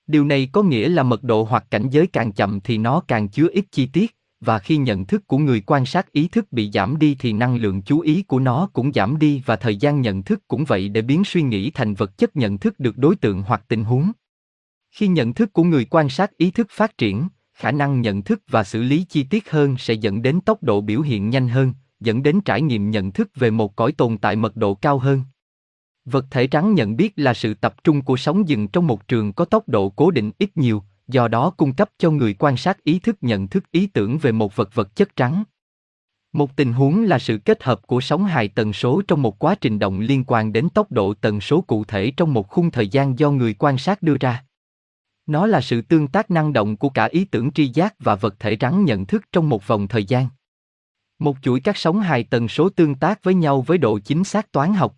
Điều 0.08 0.26
này 0.26 0.50
có 0.52 0.64
nghĩa 0.64 0.90
là 0.90 1.04
mật 1.04 1.24
độ 1.24 1.44
hoặc 1.44 1.66
cảnh 1.72 1.90
giới 1.90 2.08
càng 2.08 2.32
chậm 2.32 2.60
thì 2.60 2.78
nó 2.78 3.02
càng 3.08 3.28
chứa 3.28 3.48
ít 3.52 3.66
chi 3.72 3.86
tiết, 3.86 4.16
và 4.42 4.60
khi 4.60 4.78
nhận 4.78 5.06
thức 5.06 5.28
của 5.28 5.38
người 5.38 5.62
quan 5.62 5.86
sát 5.86 6.12
ý 6.12 6.28
thức 6.28 6.52
bị 6.52 6.72
giảm 6.74 7.00
đi 7.00 7.16
thì 7.20 7.34
năng 7.34 7.56
lượng 7.56 7.82
chú 7.82 8.00
ý 8.00 8.24
của 8.24 8.40
nó 8.40 8.70
cũng 8.74 8.94
giảm 8.94 9.20
đi 9.20 9.44
và 9.46 9.56
thời 9.56 9.76
gian 9.76 10.02
nhận 10.02 10.24
thức 10.24 10.48
cũng 10.48 10.66
vậy 10.66 10.90
để 10.90 11.02
biến 11.02 11.24
suy 11.26 11.42
nghĩ 11.42 11.72
thành 11.72 11.94
vật 11.94 12.18
chất 12.18 12.36
nhận 12.36 12.58
thức 12.58 12.80
được 12.80 12.98
đối 12.98 13.16
tượng 13.16 13.42
hoặc 13.42 13.64
tình 13.68 13.84
huống. 13.84 14.12
Khi 14.92 15.08
nhận 15.08 15.34
thức 15.34 15.54
của 15.54 15.64
người 15.64 15.86
quan 15.86 16.10
sát 16.10 16.38
ý 16.38 16.52
thức 16.52 16.68
phát 16.72 16.98
triển, 16.98 17.28
khả 17.54 17.72
năng 17.72 18.02
nhận 18.02 18.22
thức 18.22 18.42
và 18.48 18.64
xử 18.64 18.82
lý 18.82 19.06
chi 19.10 19.24
tiết 19.24 19.52
hơn 19.52 19.76
sẽ 19.78 19.94
dẫn 19.94 20.22
đến 20.22 20.42
tốc 20.42 20.64
độ 20.64 20.82
biểu 20.82 21.02
hiện 21.02 21.30
nhanh 21.30 21.48
hơn, 21.48 21.74
dẫn 22.00 22.24
đến 22.24 22.42
trải 22.42 22.62
nghiệm 22.62 22.92
nhận 22.92 23.12
thức 23.12 23.30
về 23.36 23.52
một 23.52 23.76
cõi 23.76 23.92
tồn 23.92 24.18
tại 24.18 24.36
mật 24.36 24.56
độ 24.56 24.74
cao 24.74 25.00
hơn. 25.00 25.24
Vật 26.06 26.26
thể 26.32 26.48
trắng 26.48 26.74
nhận 26.74 26.96
biết 26.96 27.14
là 27.16 27.34
sự 27.34 27.54
tập 27.54 27.84
trung 27.84 28.02
của 28.02 28.18
sóng 28.18 28.50
dừng 28.50 28.68
trong 28.68 28.88
một 28.88 29.08
trường 29.08 29.34
có 29.34 29.46
tốc 29.46 29.70
độ 29.70 29.90
cố 29.90 30.12
định 30.12 30.32
ít 30.38 30.58
nhiều, 30.58 30.84
do 31.12 31.28
đó 31.28 31.50
cung 31.50 31.74
cấp 31.74 31.90
cho 31.98 32.12
người 32.12 32.34
quan 32.40 32.58
sát 32.58 32.84
ý 32.84 33.00
thức 33.00 33.18
nhận 33.22 33.48
thức 33.48 33.72
ý 33.72 33.88
tưởng 33.88 34.18
về 34.18 34.32
một 34.32 34.56
vật 34.56 34.76
vật 34.76 34.96
chất 34.96 35.16
trắng. 35.16 35.44
Một 36.34 36.56
tình 36.56 36.74
huống 36.74 37.04
là 37.04 37.20
sự 37.20 37.38
kết 37.38 37.64
hợp 37.64 37.88
của 37.88 38.02
sóng 38.02 38.26
hài 38.26 38.48
tần 38.48 38.74
số 38.74 39.02
trong 39.08 39.22
một 39.22 39.40
quá 39.40 39.56
trình 39.62 39.80
động 39.80 40.00
liên 40.00 40.24
quan 40.28 40.54
đến 40.54 40.70
tốc 40.70 40.92
độ 40.92 41.14
tần 41.14 41.42
số 41.42 41.62
cụ 41.62 41.84
thể 41.84 42.12
trong 42.18 42.34
một 42.34 42.50
khung 42.50 42.72
thời 42.72 42.88
gian 42.88 43.20
do 43.20 43.32
người 43.32 43.54
quan 43.54 43.78
sát 43.78 44.02
đưa 44.02 44.18
ra. 44.20 44.44
Nó 45.26 45.48
là 45.48 45.62
sự 45.62 45.82
tương 45.82 46.08
tác 46.08 46.32
năng 46.32 46.54
động 46.54 46.78
của 46.78 46.90
cả 46.90 47.06
ý 47.06 47.26
tưởng 47.26 47.52
tri 47.52 47.68
giác 47.68 47.96
và 48.00 48.16
vật 48.16 48.36
thể 48.40 48.56
trắng 48.56 48.86
nhận 48.86 49.06
thức 49.06 49.24
trong 49.32 49.50
một 49.50 49.68
vòng 49.68 49.88
thời 49.88 50.06
gian. 50.06 50.28
Một 51.20 51.38
chuỗi 51.42 51.60
các 51.60 51.78
sóng 51.78 52.02
hài 52.02 52.24
tần 52.24 52.48
số 52.48 52.70
tương 52.70 52.96
tác 52.96 53.24
với 53.24 53.34
nhau 53.34 53.62
với 53.62 53.78
độ 53.78 54.00
chính 54.00 54.24
xác 54.24 54.52
toán 54.52 54.74
học. 54.74 54.96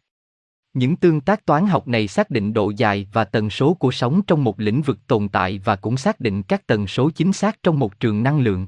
Những 0.74 0.96
tương 0.96 1.22
tác 1.22 1.46
toán 1.46 1.68
học 1.68 1.88
này 1.88 2.08
xác 2.08 2.30
định 2.30 2.54
độ 2.54 2.72
dài 2.78 3.08
và 3.14 3.24
tần 3.24 3.50
số 3.50 3.74
của 3.74 3.92
sóng 3.92 4.22
trong 4.28 4.44
một 4.44 4.60
lĩnh 4.60 4.82
vực 4.82 4.98
tồn 5.08 5.30
tại 5.30 5.62
và 5.64 5.76
cũng 5.76 5.98
xác 5.98 6.20
định 6.20 6.44
các 6.44 6.68
tần 6.68 6.88
số 6.88 7.10
chính 7.10 7.34
xác 7.34 7.64
trong 7.64 7.80
một 7.80 8.00
trường 8.00 8.24
năng 8.24 8.40
lượng. 8.40 8.68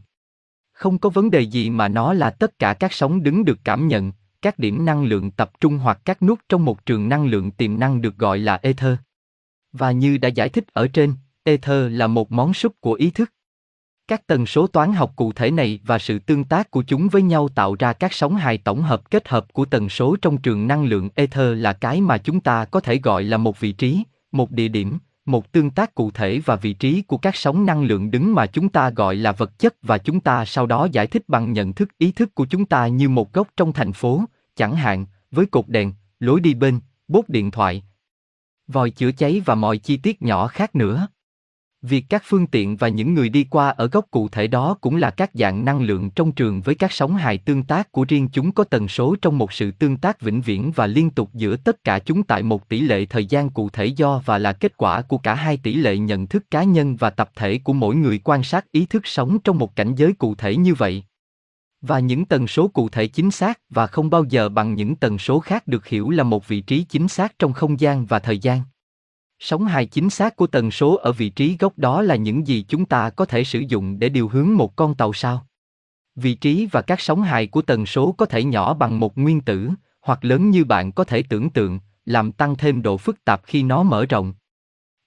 Không 0.71 0.97
có 0.97 1.09
vấn 1.09 1.31
đề 1.31 1.41
gì 1.41 1.69
mà 1.69 1.88
nó 1.88 2.13
là 2.13 2.29
tất 2.29 2.59
cả 2.59 2.74
các 2.74 2.93
sóng 2.93 3.24
đứng 3.24 3.45
được 3.45 3.59
cảm 3.63 3.88
nhận, 3.88 4.12
các 4.41 4.59
điểm 4.59 4.85
năng 4.85 5.03
lượng 5.03 5.31
tập 5.31 5.51
trung 5.59 5.77
hoặc 5.77 6.00
các 6.05 6.21
nút 6.21 6.39
trong 6.50 6.65
một 6.65 6.85
trường 6.85 7.09
năng 7.09 7.25
lượng 7.25 7.51
tiềm 7.51 7.79
năng 7.79 8.01
được 8.01 8.17
gọi 8.17 8.39
là 8.39 8.59
ether. 8.62 8.95
Và 9.71 9.91
như 9.91 10.17
đã 10.17 10.27
giải 10.27 10.50
thích 10.50 10.65
ở 10.74 10.88
trên, 10.88 11.13
ether 11.43 11.91
là 11.91 12.07
một 12.07 12.31
món 12.31 12.53
súp 12.53 12.74
của 12.79 12.93
ý 12.93 13.12
thức. 13.12 13.31
Các 14.07 14.27
tần 14.27 14.45
số 14.45 14.67
toán 14.67 14.93
học 14.93 15.13
cụ 15.15 15.31
thể 15.31 15.51
này 15.51 15.79
và 15.83 16.00
sự 16.00 16.19
tương 16.19 16.43
tác 16.43 16.71
của 16.71 16.83
chúng 16.88 17.07
với 17.07 17.21
nhau 17.21 17.50
tạo 17.50 17.75
ra 17.79 17.93
các 17.93 18.13
sóng 18.13 18.35
hài 18.35 18.57
tổng 18.57 18.81
hợp 18.81 19.12
kết 19.12 19.27
hợp 19.27 19.53
của 19.53 19.65
tần 19.65 19.89
số 19.89 20.15
trong 20.21 20.38
trường 20.38 20.67
năng 20.67 20.85
lượng 20.85 21.09
ether 21.15 21.57
là 21.57 21.74
cái 21.74 22.01
mà 22.01 22.17
chúng 22.17 22.39
ta 22.39 22.65
có 22.65 22.79
thể 22.79 23.00
gọi 23.03 23.24
là 23.24 23.38
một 23.38 23.59
vị 23.59 23.71
trí, 23.71 24.03
một 24.31 24.51
địa 24.51 24.67
điểm, 24.67 24.97
một 25.25 25.51
tương 25.51 25.71
tác 25.71 25.95
cụ 25.95 26.12
thể 26.12 26.41
và 26.45 26.55
vị 26.55 26.74
trí 26.74 27.01
của 27.01 27.17
các 27.17 27.35
sóng 27.35 27.65
năng 27.65 27.83
lượng 27.83 28.12
đứng 28.12 28.35
mà 28.35 28.45
chúng 28.45 28.69
ta 28.69 28.89
gọi 28.89 29.15
là 29.15 29.31
vật 29.31 29.59
chất 29.59 29.75
và 29.81 29.97
chúng 29.97 30.19
ta 30.19 30.45
sau 30.45 30.65
đó 30.65 30.88
giải 30.91 31.07
thích 31.07 31.24
bằng 31.27 31.53
nhận 31.53 31.74
thức 31.74 31.89
ý 31.97 32.12
thức 32.12 32.35
của 32.35 32.45
chúng 32.45 32.65
ta 32.65 32.88
như 32.88 33.09
một 33.09 33.33
góc 33.33 33.47
trong 33.57 33.74
thành 33.74 33.93
phố, 33.93 34.24
chẳng 34.55 34.75
hạn, 34.75 35.05
với 35.31 35.45
cột 35.45 35.67
đèn, 35.67 35.93
lối 36.19 36.39
đi 36.39 36.53
bên, 36.53 36.79
bốt 37.07 37.29
điện 37.29 37.51
thoại, 37.51 37.83
vòi 38.67 38.89
chữa 38.89 39.12
cháy 39.12 39.41
và 39.45 39.55
mọi 39.55 39.77
chi 39.77 39.97
tiết 39.97 40.21
nhỏ 40.21 40.47
khác 40.47 40.75
nữa. 40.75 41.07
Việc 41.88 42.06
các 42.10 42.24
phương 42.25 42.48
tiện 42.48 42.77
và 42.77 42.88
những 42.88 43.13
người 43.13 43.30
đi 43.30 43.44
qua 43.44 43.70
ở 43.70 43.88
góc 43.88 44.06
cụ 44.12 44.30
thể 44.30 44.48
đó 44.48 44.77
cũng 44.82 44.96
là 44.96 45.10
các 45.10 45.32
dạng 45.34 45.65
năng 45.65 45.82
lượng 45.82 46.10
trong 46.10 46.32
trường 46.32 46.62
với 46.62 46.75
các 46.75 46.92
sóng 46.92 47.15
hài 47.15 47.38
tương 47.38 47.63
tác 47.63 47.92
của 47.92 48.06
riêng 48.08 48.27
chúng 48.34 48.51
có 48.51 48.63
tần 48.63 48.88
số 48.88 49.15
trong 49.22 49.38
một 49.38 49.54
sự 49.54 49.72
tương 49.72 49.98
tác 49.98 50.22
vĩnh 50.22 50.42
viễn 50.42 50.72
và 50.75 50.88
liên 50.88 51.10
tục 51.10 51.30
giữa 51.34 51.56
tất 51.56 51.84
cả 51.84 52.00
chúng 52.00 52.24
tại 52.24 52.44
một 52.44 52.70
tỷ 52.70 52.82
lệ 52.82 53.06
thời 53.06 53.25
gian 53.25 53.50
cụ 53.50 53.70
thể 53.70 53.86
do 53.86 54.22
và 54.25 54.38
là 54.38 54.54
kết 54.54 54.77
quả 54.77 55.01
của 55.01 55.18
cả 55.18 55.36
hai 55.36 55.58
tỷ 55.58 55.75
lệ 55.75 55.98
nhận 55.98 56.27
thức 56.27 56.44
cá 56.51 56.63
nhân 56.63 56.96
và 56.96 57.10
tập 57.10 57.30
thể 57.36 57.60
của 57.63 57.74
mỗi 57.74 57.96
người 57.96 58.20
quan 58.24 58.44
sát 58.44 58.72
ý 58.72 58.86
thức 58.86 59.08
sống 59.08 59.39
trong 59.39 59.58
một 59.58 59.75
cảnh 59.75 59.96
giới 59.96 60.13
cụ 60.13 60.36
thể 60.36 60.56
như 60.56 60.74
vậy. 60.74 61.04
Và 61.82 62.00
những 62.00 62.25
tần 62.25 62.48
số 62.48 62.68
cụ 62.68 62.89
thể 62.89 63.08
chính 63.08 63.32
xác 63.32 63.60
và 63.70 63.88
không 63.88 64.10
bao 64.10 64.24
giờ 64.24 64.50
bằng 64.50 64.75
những 64.75 64.96
tần 64.96 65.18
số 65.18 65.39
khác 65.39 65.68
được 65.68 65.88
hiểu 65.88 66.10
là 66.10 66.24
một 66.24 66.48
vị 66.48 66.62
trí 66.62 66.84
chính 66.84 67.08
xác 67.08 67.39
trong 67.39 67.54
không 67.54 67.80
gian 67.80 68.06
và 68.06 68.20
thời 68.20 68.38
gian. 68.38 68.62
Sóng 69.39 69.65
hài 69.65 69.86
chính 69.86 70.10
xác 70.10 70.36
của 70.36 70.48
tần 70.48 70.72
số 70.72 70.96
ở 70.96 71.12
vị 71.12 71.30
trí 71.30 71.58
gốc 71.60 71.77
đó 71.77 72.01
là 72.01 72.15
những 72.15 72.48
gì 72.48 72.65
chúng 72.68 72.86
ta 72.86 73.10
có 73.10 73.25
thể 73.25 73.44
sử 73.44 73.60
dụng 73.60 74.00
để 74.00 74.10
điều 74.10 74.27
hướng 74.27 74.54
một 74.54 74.75
con 74.75 74.96
tàu 74.96 75.13
sao. 75.13 75.48
Vị 76.15 76.36
trí 76.36 76.68
và 76.72 76.82
các 76.82 77.01
sóng 77.01 77.22
hài 77.22 77.48
của 77.48 77.62
tần 77.62 77.86
số 77.86 78.12
có 78.12 78.25
thể 78.25 78.44
nhỏ 78.44 78.74
bằng 78.74 79.00
một 79.00 79.18
nguyên 79.18 79.42
tử, 79.42 79.70
hoặc 80.01 80.25
lớn 80.25 80.50
như 80.50 80.65
bạn 80.65 80.92
có 80.92 81.04
thể 81.04 81.24
tưởng 81.30 81.50
tượng, 81.50 81.80
làm 82.06 82.32
tăng 82.32 82.56
thêm 82.56 82.82
độ 82.82 82.98
phức 82.98 83.25
tạp 83.25 83.42
khi 83.44 83.63
nó 83.63 83.84
mở 83.84 84.06
rộng. 84.06 84.34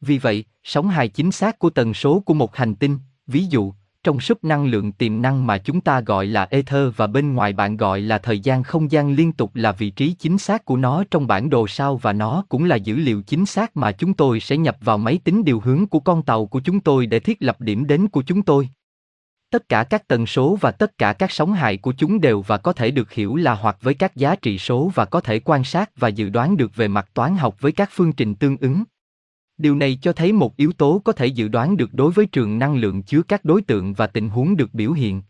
Vì 0.00 0.18
vậy, 0.18 0.44
sóng 0.62 0.88
hài 0.88 1.08
chính 1.08 1.32
xác 1.32 1.58
của 1.58 1.70
tần 1.70 1.94
số 1.94 2.20
của 2.20 2.35
một 2.35 2.56
hành 2.56 2.75
tinh, 2.75 2.99
ví 3.26 3.47
dụ, 3.47 3.75
trong 4.08 4.20
súp 4.20 4.44
năng 4.44 4.66
lượng 4.66 4.92
tiềm 4.92 5.22
năng 5.22 5.46
mà 5.46 5.58
chúng 5.58 5.80
ta 5.80 6.00
gọi 6.00 6.26
là 6.26 6.46
ether 6.50 6.88
và 6.96 7.06
bên 7.06 7.34
ngoài 7.34 7.52
bạn 7.52 7.76
gọi 7.76 8.00
là 8.00 8.18
thời 8.18 8.40
gian 8.40 8.62
không 8.62 8.90
gian 8.90 9.14
liên 9.14 9.32
tục 9.32 9.50
là 9.54 9.72
vị 9.72 9.90
trí 9.90 10.12
chính 10.12 10.38
xác 10.38 10.64
của 10.64 10.76
nó 10.76 11.04
trong 11.10 11.26
bản 11.26 11.50
đồ 11.50 11.66
sao 11.66 11.96
và 11.96 12.12
nó 12.12 12.44
cũng 12.48 12.64
là 12.64 12.76
dữ 12.76 12.96
liệu 12.96 13.22
chính 13.22 13.46
xác 13.46 13.76
mà 13.76 13.92
chúng 13.92 14.14
tôi 14.14 14.40
sẽ 14.40 14.56
nhập 14.56 14.76
vào 14.80 14.98
máy 14.98 15.20
tính 15.24 15.44
điều 15.44 15.60
hướng 15.60 15.86
của 15.86 16.00
con 16.00 16.22
tàu 16.22 16.46
của 16.46 16.60
chúng 16.60 16.80
tôi 16.80 17.06
để 17.06 17.20
thiết 17.20 17.36
lập 17.40 17.60
điểm 17.60 17.86
đến 17.86 18.08
của 18.08 18.22
chúng 18.22 18.42
tôi. 18.42 18.68
Tất 19.50 19.68
cả 19.68 19.84
các 19.84 20.08
tần 20.08 20.26
số 20.26 20.58
và 20.60 20.70
tất 20.70 20.98
cả 20.98 21.12
các 21.12 21.32
sóng 21.32 21.52
hài 21.52 21.76
của 21.76 21.92
chúng 21.92 22.20
đều 22.20 22.42
và 22.42 22.56
có 22.56 22.72
thể 22.72 22.90
được 22.90 23.12
hiểu 23.12 23.36
là 23.36 23.54
hoặc 23.54 23.76
với 23.80 23.94
các 23.94 24.16
giá 24.16 24.36
trị 24.36 24.58
số 24.58 24.90
và 24.94 25.04
có 25.04 25.20
thể 25.20 25.40
quan 25.40 25.64
sát 25.64 25.90
và 25.96 26.08
dự 26.08 26.28
đoán 26.28 26.56
được 26.56 26.76
về 26.76 26.88
mặt 26.88 27.08
toán 27.14 27.36
học 27.36 27.56
với 27.60 27.72
các 27.72 27.90
phương 27.92 28.12
trình 28.12 28.34
tương 28.34 28.56
ứng. 28.56 28.82
Điều 29.58 29.76
này 29.76 29.98
cho 30.02 30.12
thấy 30.12 30.32
một 30.32 30.56
yếu 30.56 30.72
tố 30.72 31.02
có 31.04 31.12
thể 31.12 31.26
dự 31.26 31.48
đoán 31.48 31.76
được 31.76 31.94
đối 31.94 32.12
với 32.12 32.26
trường 32.26 32.58
năng 32.58 32.76
lượng 32.76 33.02
chứa 33.02 33.22
các 33.22 33.44
đối 33.44 33.62
tượng 33.62 33.94
và 33.94 34.06
tình 34.06 34.28
huống 34.28 34.56
được 34.56 34.74
biểu 34.74 34.92
hiện. 34.92 35.22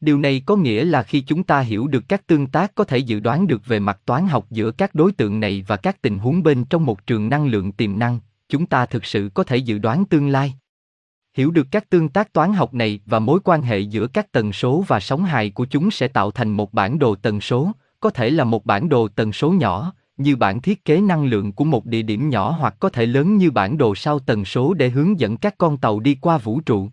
Điều 0.00 0.18
này 0.18 0.42
có 0.46 0.56
nghĩa 0.56 0.84
là 0.84 1.02
khi 1.02 1.20
chúng 1.20 1.42
ta 1.42 1.60
hiểu 1.60 1.86
được 1.86 2.04
các 2.08 2.26
tương 2.26 2.46
tác 2.46 2.74
có 2.74 2.84
thể 2.84 2.98
dự 2.98 3.20
đoán 3.20 3.46
được 3.46 3.66
về 3.66 3.78
mặt 3.78 4.00
toán 4.04 4.26
học 4.26 4.46
giữa 4.50 4.70
các 4.70 4.94
đối 4.94 5.12
tượng 5.12 5.40
này 5.40 5.64
và 5.66 5.76
các 5.76 6.02
tình 6.02 6.18
huống 6.18 6.42
bên 6.42 6.64
trong 6.64 6.86
một 6.86 7.06
trường 7.06 7.28
năng 7.28 7.46
lượng 7.46 7.72
tiềm 7.72 7.98
năng, 7.98 8.20
chúng 8.48 8.66
ta 8.66 8.86
thực 8.86 9.04
sự 9.04 9.30
có 9.34 9.44
thể 9.44 9.56
dự 9.56 9.78
đoán 9.78 10.04
tương 10.04 10.28
lai. 10.28 10.54
Hiểu 11.36 11.50
được 11.50 11.66
các 11.70 11.90
tương 11.90 12.08
tác 12.08 12.32
toán 12.32 12.52
học 12.52 12.74
này 12.74 13.00
và 13.06 13.18
mối 13.18 13.40
quan 13.44 13.62
hệ 13.62 13.78
giữa 13.78 14.06
các 14.06 14.32
tần 14.32 14.52
số 14.52 14.84
và 14.88 15.00
sóng 15.00 15.24
hài 15.24 15.50
của 15.50 15.64
chúng 15.64 15.90
sẽ 15.90 16.08
tạo 16.08 16.30
thành 16.30 16.50
một 16.50 16.72
bản 16.72 16.98
đồ 16.98 17.14
tần 17.14 17.40
số, 17.40 17.72
có 18.00 18.10
thể 18.10 18.30
là 18.30 18.44
một 18.44 18.66
bản 18.66 18.88
đồ 18.88 19.08
tần 19.08 19.32
số 19.32 19.50
nhỏ, 19.50 19.92
như 20.22 20.36
bản 20.36 20.60
thiết 20.60 20.84
kế 20.84 21.00
năng 21.00 21.24
lượng 21.24 21.52
của 21.52 21.64
một 21.64 21.86
địa 21.86 22.02
điểm 22.02 22.30
nhỏ 22.30 22.50
hoặc 22.50 22.74
có 22.80 22.88
thể 22.88 23.06
lớn 23.06 23.36
như 23.36 23.50
bản 23.50 23.78
đồ 23.78 23.94
sao 23.94 24.18
tần 24.18 24.44
số 24.44 24.74
để 24.74 24.88
hướng 24.88 25.20
dẫn 25.20 25.36
các 25.36 25.58
con 25.58 25.76
tàu 25.76 26.00
đi 26.00 26.16
qua 26.20 26.38
vũ 26.38 26.60
trụ. 26.60 26.88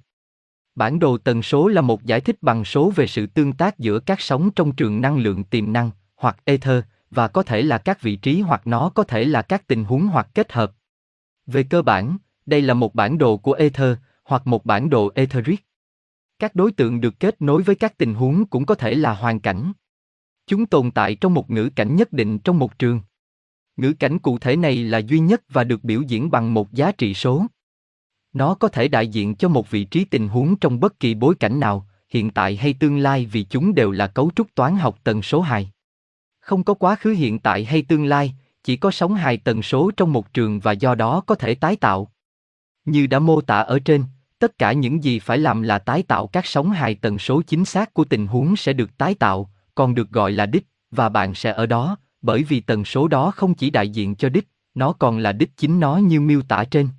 Bản 0.76 1.00
đồ 1.00 1.18
tần 1.18 1.44
số 1.44 1.68
là 1.68 1.82
một 1.82 2.04
giải 2.04 2.22
thích 2.22 2.38
bằng 2.42 2.66
số 2.66 2.92
về 2.96 3.08
sự 3.08 3.28
tương 3.28 3.54
tác 3.54 3.80
giữa 3.80 4.00
các 4.00 4.22
sóng 4.22 4.52
trong 4.52 4.76
trường 4.76 5.02
năng 5.02 5.18
lượng 5.18 5.44
tiềm 5.44 5.74
năng, 5.74 5.92
hoặc 6.16 6.38
ether, 6.46 6.84
và 7.12 7.28
có 7.28 7.44
thể 7.44 7.62
là 7.62 7.78
các 7.78 8.02
vị 8.02 8.16
trí 8.16 8.42
hoặc 8.42 8.68
nó 8.68 8.90
có 8.90 9.04
thể 9.04 9.26
là 9.26 9.42
các 9.42 9.68
tình 9.68 9.84
huống 9.84 10.08
hoặc 10.08 10.28
kết 10.34 10.52
hợp. 10.52 10.72
Về 11.46 11.64
cơ 11.64 11.82
bản, 11.82 12.18
đây 12.46 12.62
là 12.62 12.74
một 12.74 12.96
bản 12.96 13.18
đồ 13.18 13.38
của 13.38 13.54
ether, 13.54 13.98
hoặc 14.24 14.48
một 14.48 14.66
bản 14.66 14.90
đồ 14.90 15.12
etheric. 15.16 15.66
Các 16.40 16.56
đối 16.56 16.72
tượng 16.72 17.02
được 17.02 17.20
kết 17.20 17.42
nối 17.42 17.64
với 17.64 17.76
các 17.76 17.98
tình 17.98 18.14
huống 18.14 18.46
cũng 18.46 18.66
có 18.66 18.76
thể 18.76 18.96
là 18.96 19.14
hoàn 19.14 19.40
cảnh. 19.40 19.72
Chúng 20.48 20.66
tồn 20.66 20.92
tại 20.92 21.16
trong 21.16 21.34
một 21.34 21.52
ngữ 21.52 21.70
cảnh 21.76 21.96
nhất 21.96 22.14
định 22.14 22.40
trong 22.40 22.60
một 22.60 22.80
trường. 22.80 23.02
Ngữ 23.80 23.94
cảnh 23.94 24.20
cụ 24.20 24.38
thể 24.38 24.56
này 24.56 24.76
là 24.76 24.98
duy 24.98 25.20
nhất 25.20 25.42
và 25.50 25.64
được 25.64 25.84
biểu 25.84 26.02
diễn 26.02 26.32
bằng 26.32 26.54
một 26.54 26.74
giá 26.74 26.92
trị 26.92 27.14
số. 27.14 27.46
Nó 28.34 28.54
có 28.54 28.68
thể 28.68 28.88
đại 28.88 29.08
diện 29.08 29.36
cho 29.36 29.50
một 29.50 29.70
vị 29.72 29.84
trí 29.84 30.06
tình 30.06 30.28
huống 30.28 30.56
trong 30.56 30.80
bất 30.80 31.00
kỳ 31.00 31.14
bối 31.14 31.36
cảnh 31.36 31.60
nào, 31.60 31.88
hiện 32.10 32.30
tại 32.30 32.56
hay 32.56 32.74
tương 32.74 32.98
lai 32.98 33.26
vì 33.26 33.44
chúng 33.44 33.76
đều 33.76 33.92
là 33.92 34.08
cấu 34.08 34.32
trúc 34.36 34.56
toán 34.56 34.76
học 34.76 35.00
tần 35.04 35.22
số 35.22 35.42
hài. 35.42 35.72
Không 36.40 36.64
có 36.64 36.74
quá 36.74 36.96
khứ 36.96 37.12
hiện 37.12 37.40
tại 37.40 37.66
hay 37.66 37.82
tương 37.82 38.06
lai, 38.06 38.34
chỉ 38.64 38.76
có 38.78 38.92
sóng 38.92 39.16
hài 39.16 39.38
tần 39.38 39.62
số 39.62 39.92
trong 39.98 40.14
một 40.14 40.34
trường 40.34 40.60
và 40.60 40.72
do 40.72 40.96
đó 40.96 41.22
có 41.26 41.36
thể 41.36 41.56
tái 41.56 41.76
tạo. 41.76 42.12
Như 42.86 43.08
đã 43.08 43.20
mô 43.20 43.42
tả 43.42 43.60
ở 43.60 43.80
trên, 43.80 44.04
tất 44.40 44.58
cả 44.58 44.74
những 44.74 45.04
gì 45.04 45.20
phải 45.20 45.38
làm 45.38 45.62
là 45.62 45.80
tái 45.80 46.04
tạo 46.04 46.28
các 46.28 46.46
sóng 46.46 46.72
hài 46.72 46.96
tần 46.96 47.20
số 47.20 47.42
chính 47.42 47.66
xác 47.66 47.94
của 47.94 48.06
tình 48.06 48.28
huống 48.28 48.56
sẽ 48.56 48.74
được 48.74 48.98
tái 48.98 49.16
tạo, 49.16 49.52
còn 49.76 49.96
được 49.96 50.10
gọi 50.10 50.32
là 50.32 50.46
đích, 50.46 50.66
và 50.92 51.10
bạn 51.10 51.36
sẽ 51.36 51.52
ở 51.52 51.66
đó, 51.66 51.98
bởi 52.22 52.44
vì 52.44 52.60
tần 52.60 52.86
số 52.86 53.08
đó 53.08 53.32
không 53.32 53.54
chỉ 53.54 53.70
đại 53.70 53.90
diện 53.90 54.16
cho 54.16 54.30
đích, 54.30 54.48
nó 54.74 54.94
còn 54.94 55.18
là 55.18 55.32
đích 55.32 55.58
chính 55.58 55.80
nó 55.80 55.98
như 55.98 56.22
miêu 56.22 56.42
tả 56.42 56.64
trên. 56.64 56.90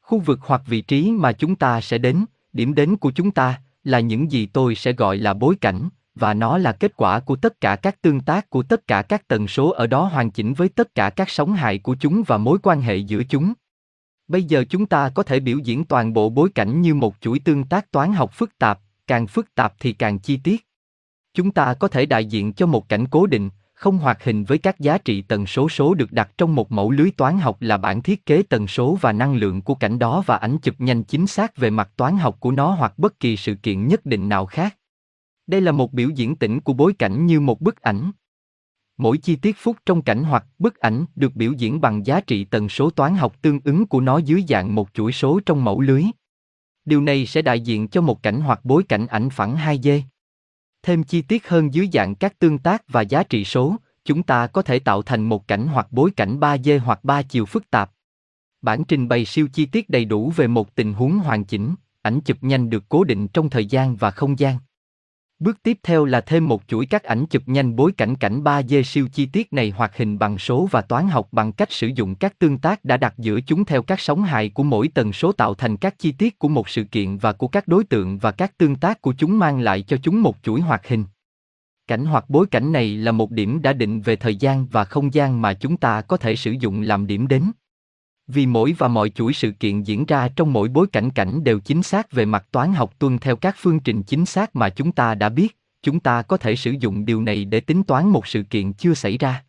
Khu 0.00 0.18
vực 0.18 0.38
hoặc 0.42 0.62
vị 0.66 0.80
trí 0.80 1.10
mà 1.10 1.32
chúng 1.32 1.56
ta 1.56 1.80
sẽ 1.80 1.98
đến, 1.98 2.24
điểm 2.52 2.74
đến 2.74 2.96
của 2.96 3.10
chúng 3.10 3.30
ta, 3.30 3.60
là 3.84 4.00
những 4.00 4.32
gì 4.32 4.46
tôi 4.46 4.74
sẽ 4.74 4.92
gọi 4.92 5.16
là 5.16 5.34
bối 5.34 5.56
cảnh, 5.60 5.88
và 6.14 6.34
nó 6.34 6.58
là 6.58 6.72
kết 6.72 6.92
quả 6.96 7.20
của 7.20 7.36
tất 7.36 7.60
cả 7.60 7.76
các 7.76 8.02
tương 8.02 8.20
tác 8.20 8.50
của 8.50 8.62
tất 8.62 8.86
cả 8.86 9.02
các 9.02 9.28
tần 9.28 9.48
số 9.48 9.70
ở 9.70 9.86
đó 9.86 10.04
hoàn 10.04 10.30
chỉnh 10.30 10.54
với 10.54 10.68
tất 10.68 10.94
cả 10.94 11.10
các 11.10 11.30
sóng 11.30 11.52
hài 11.52 11.78
của 11.78 11.96
chúng 12.00 12.22
và 12.26 12.38
mối 12.38 12.58
quan 12.62 12.80
hệ 12.80 12.96
giữa 12.96 13.22
chúng. 13.28 13.52
Bây 14.28 14.42
giờ 14.42 14.64
chúng 14.70 14.86
ta 14.86 15.10
có 15.14 15.22
thể 15.22 15.40
biểu 15.40 15.58
diễn 15.58 15.84
toàn 15.84 16.12
bộ 16.12 16.30
bối 16.30 16.50
cảnh 16.54 16.80
như 16.80 16.94
một 16.94 17.14
chuỗi 17.20 17.38
tương 17.38 17.64
tác 17.64 17.90
toán 17.90 18.12
học 18.12 18.32
phức 18.32 18.58
tạp, 18.58 18.80
càng 19.06 19.26
phức 19.26 19.54
tạp 19.54 19.74
thì 19.80 19.92
càng 19.92 20.18
chi 20.18 20.36
tiết. 20.36 20.66
Chúng 21.34 21.50
ta 21.50 21.74
có 21.74 21.88
thể 21.88 22.06
đại 22.06 22.24
diện 22.24 22.52
cho 22.52 22.66
một 22.66 22.88
cảnh 22.88 23.06
cố 23.10 23.26
định, 23.26 23.50
không 23.78 23.98
hoạt 23.98 24.24
hình 24.24 24.44
với 24.44 24.58
các 24.58 24.80
giá 24.80 24.98
trị 24.98 25.22
tần 25.22 25.46
số 25.46 25.68
số 25.68 25.94
được 25.94 26.12
đặt 26.12 26.30
trong 26.38 26.54
một 26.54 26.72
mẫu 26.72 26.90
lưới 26.90 27.10
toán 27.10 27.38
học 27.38 27.56
là 27.60 27.76
bản 27.76 28.02
thiết 28.02 28.26
kế 28.26 28.42
tần 28.42 28.66
số 28.66 28.98
và 29.00 29.12
năng 29.12 29.34
lượng 29.34 29.62
của 29.62 29.74
cảnh 29.74 29.98
đó 29.98 30.22
và 30.26 30.36
ảnh 30.36 30.58
chụp 30.58 30.74
nhanh 30.78 31.04
chính 31.04 31.26
xác 31.26 31.56
về 31.56 31.70
mặt 31.70 31.90
toán 31.96 32.16
học 32.16 32.36
của 32.40 32.50
nó 32.50 32.70
hoặc 32.70 32.98
bất 32.98 33.20
kỳ 33.20 33.36
sự 33.36 33.54
kiện 33.54 33.86
nhất 33.86 34.06
định 34.06 34.28
nào 34.28 34.46
khác. 34.46 34.76
Đây 35.46 35.60
là 35.60 35.72
một 35.72 35.92
biểu 35.92 36.08
diễn 36.08 36.36
tĩnh 36.36 36.60
của 36.60 36.72
bối 36.72 36.92
cảnh 36.98 37.26
như 37.26 37.40
một 37.40 37.60
bức 37.60 37.82
ảnh. 37.82 38.10
Mỗi 38.96 39.18
chi 39.18 39.36
tiết 39.36 39.56
phút 39.58 39.76
trong 39.86 40.02
cảnh 40.02 40.24
hoặc 40.24 40.46
bức 40.58 40.76
ảnh 40.78 41.04
được 41.16 41.36
biểu 41.36 41.52
diễn 41.52 41.80
bằng 41.80 42.06
giá 42.06 42.20
trị 42.20 42.44
tần 42.44 42.68
số 42.68 42.90
toán 42.90 43.14
học 43.14 43.42
tương 43.42 43.60
ứng 43.64 43.86
của 43.86 44.00
nó 44.00 44.18
dưới 44.18 44.44
dạng 44.48 44.74
một 44.74 44.88
chuỗi 44.94 45.12
số 45.12 45.40
trong 45.46 45.64
mẫu 45.64 45.80
lưới. 45.80 46.04
Điều 46.84 47.00
này 47.00 47.26
sẽ 47.26 47.42
đại 47.42 47.60
diện 47.60 47.88
cho 47.88 48.00
một 48.00 48.22
cảnh 48.22 48.40
hoặc 48.40 48.60
bối 48.64 48.82
cảnh 48.88 49.06
ảnh 49.06 49.30
phẳng 49.30 49.56
2D. 49.56 50.00
Thêm 50.88 51.02
chi 51.02 51.22
tiết 51.22 51.48
hơn 51.48 51.74
dưới 51.74 51.88
dạng 51.92 52.14
các 52.14 52.38
tương 52.38 52.58
tác 52.58 52.82
và 52.88 53.00
giá 53.00 53.22
trị 53.22 53.44
số, 53.44 53.76
chúng 54.04 54.22
ta 54.22 54.46
có 54.46 54.62
thể 54.62 54.78
tạo 54.78 55.02
thành 55.02 55.22
một 55.22 55.48
cảnh 55.48 55.66
hoặc 55.66 55.86
bối 55.90 56.10
cảnh 56.16 56.40
3D 56.40 56.80
hoặc 56.80 57.04
3 57.04 57.22
chiều 57.22 57.46
phức 57.46 57.70
tạp. 57.70 57.90
Bản 58.62 58.84
trình 58.84 59.08
bày 59.08 59.24
siêu 59.24 59.48
chi 59.52 59.66
tiết 59.66 59.90
đầy 59.90 60.04
đủ 60.04 60.32
về 60.36 60.46
một 60.46 60.74
tình 60.74 60.94
huống 60.94 61.18
hoàn 61.18 61.44
chỉnh, 61.44 61.74
ảnh 62.02 62.20
chụp 62.20 62.36
nhanh 62.40 62.70
được 62.70 62.84
cố 62.88 63.04
định 63.04 63.28
trong 63.28 63.50
thời 63.50 63.66
gian 63.66 63.96
và 63.96 64.10
không 64.10 64.38
gian. 64.38 64.56
Bước 65.40 65.62
tiếp 65.62 65.78
theo 65.82 66.04
là 66.04 66.20
thêm 66.20 66.48
một 66.48 66.62
chuỗi 66.66 66.86
các 66.86 67.04
ảnh 67.04 67.26
chụp 67.26 67.42
nhanh 67.46 67.76
bối 67.76 67.92
cảnh 67.96 68.16
cảnh 68.16 68.42
3D 68.44 68.82
siêu 68.82 69.08
chi 69.12 69.26
tiết 69.26 69.52
này 69.52 69.70
hoạt 69.70 69.96
hình 69.96 70.18
bằng 70.18 70.38
số 70.38 70.68
và 70.70 70.80
toán 70.80 71.08
học 71.08 71.28
bằng 71.32 71.52
cách 71.52 71.72
sử 71.72 71.86
dụng 71.86 72.14
các 72.14 72.38
tương 72.38 72.58
tác 72.58 72.84
đã 72.84 72.96
đặt 72.96 73.14
giữa 73.18 73.40
chúng 73.40 73.64
theo 73.64 73.82
các 73.82 74.00
sóng 74.00 74.22
hài 74.22 74.48
của 74.48 74.62
mỗi 74.62 74.88
tần 74.88 75.12
số 75.12 75.32
tạo 75.32 75.54
thành 75.54 75.76
các 75.76 75.98
chi 75.98 76.12
tiết 76.12 76.38
của 76.38 76.48
một 76.48 76.68
sự 76.68 76.84
kiện 76.84 77.18
và 77.18 77.32
của 77.32 77.48
các 77.48 77.68
đối 77.68 77.84
tượng 77.84 78.18
và 78.18 78.30
các 78.30 78.58
tương 78.58 78.76
tác 78.76 79.02
của 79.02 79.14
chúng 79.18 79.38
mang 79.38 79.60
lại 79.60 79.82
cho 79.82 79.96
chúng 80.02 80.22
một 80.22 80.36
chuỗi 80.42 80.60
hoạt 80.60 80.88
hình. 80.88 81.04
Cảnh 81.86 82.04
hoặc 82.04 82.24
bối 82.28 82.46
cảnh 82.50 82.72
này 82.72 82.96
là 82.96 83.12
một 83.12 83.30
điểm 83.30 83.62
đã 83.62 83.72
định 83.72 84.00
về 84.00 84.16
thời 84.16 84.36
gian 84.36 84.66
và 84.66 84.84
không 84.84 85.14
gian 85.14 85.42
mà 85.42 85.54
chúng 85.54 85.76
ta 85.76 86.00
có 86.00 86.16
thể 86.16 86.36
sử 86.36 86.50
dụng 86.50 86.82
làm 86.82 87.06
điểm 87.06 87.28
đến. 87.28 87.42
Vì 88.28 88.46
mỗi 88.46 88.74
và 88.78 88.88
mọi 88.88 89.10
chuỗi 89.10 89.32
sự 89.32 89.50
kiện 89.50 89.82
diễn 89.82 90.04
ra 90.04 90.28
trong 90.28 90.52
mỗi 90.52 90.68
bối 90.68 90.86
cảnh 90.86 91.10
cảnh 91.10 91.44
đều 91.44 91.60
chính 91.60 91.82
xác 91.82 92.12
về 92.12 92.24
mặt 92.24 92.46
toán 92.50 92.72
học 92.72 92.98
tuân 92.98 93.18
theo 93.18 93.36
các 93.36 93.56
phương 93.58 93.80
trình 93.80 94.02
chính 94.02 94.26
xác 94.26 94.56
mà 94.56 94.68
chúng 94.68 94.92
ta 94.92 95.14
đã 95.14 95.28
biết, 95.28 95.56
chúng 95.82 96.00
ta 96.00 96.22
có 96.22 96.36
thể 96.36 96.56
sử 96.56 96.74
dụng 96.80 97.04
điều 97.04 97.22
này 97.22 97.44
để 97.44 97.60
tính 97.60 97.82
toán 97.82 98.08
một 98.08 98.26
sự 98.26 98.42
kiện 98.42 98.72
chưa 98.72 98.94
xảy 98.94 99.18
ra. 99.18 99.44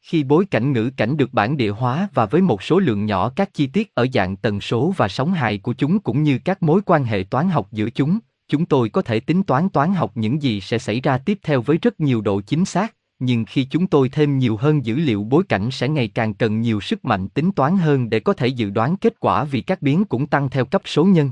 Khi 0.00 0.24
bối 0.24 0.46
cảnh 0.46 0.72
ngữ 0.72 0.90
cảnh 0.96 1.16
được 1.16 1.32
bản 1.32 1.56
địa 1.56 1.70
hóa 1.70 2.08
và 2.14 2.26
với 2.26 2.42
một 2.42 2.62
số 2.62 2.78
lượng 2.78 3.06
nhỏ 3.06 3.32
các 3.36 3.54
chi 3.54 3.66
tiết 3.66 3.94
ở 3.94 4.06
dạng 4.12 4.36
tần 4.36 4.60
số 4.60 4.94
và 4.96 5.08
sóng 5.08 5.32
hài 5.32 5.58
của 5.58 5.72
chúng 5.72 6.00
cũng 6.00 6.22
như 6.22 6.38
các 6.44 6.62
mối 6.62 6.80
quan 6.86 7.04
hệ 7.04 7.24
toán 7.30 7.50
học 7.50 7.68
giữa 7.72 7.90
chúng, 7.90 8.18
chúng 8.48 8.66
tôi 8.66 8.88
có 8.88 9.02
thể 9.02 9.20
tính 9.20 9.42
toán 9.42 9.68
toán 9.68 9.94
học 9.94 10.12
những 10.14 10.42
gì 10.42 10.60
sẽ 10.60 10.78
xảy 10.78 11.00
ra 11.00 11.18
tiếp 11.18 11.38
theo 11.42 11.62
với 11.62 11.78
rất 11.82 12.00
nhiều 12.00 12.20
độ 12.20 12.40
chính 12.40 12.64
xác, 12.64 12.94
nhưng 13.18 13.44
khi 13.44 13.64
chúng 13.64 13.86
tôi 13.86 14.08
thêm 14.08 14.38
nhiều 14.38 14.56
hơn 14.56 14.84
dữ 14.84 14.96
liệu 14.96 15.24
bối 15.24 15.44
cảnh 15.48 15.70
sẽ 15.70 15.88
ngày 15.88 16.08
càng 16.08 16.34
cần 16.34 16.60
nhiều 16.60 16.80
sức 16.80 17.04
mạnh 17.04 17.28
tính 17.28 17.52
toán 17.52 17.76
hơn 17.76 18.10
để 18.10 18.20
có 18.20 18.32
thể 18.32 18.46
dự 18.46 18.70
đoán 18.70 18.96
kết 18.96 19.20
quả 19.20 19.44
vì 19.44 19.60
các 19.60 19.82
biến 19.82 20.04
cũng 20.04 20.26
tăng 20.26 20.50
theo 20.50 20.64
cấp 20.64 20.82
số 20.84 21.04
nhân. 21.04 21.30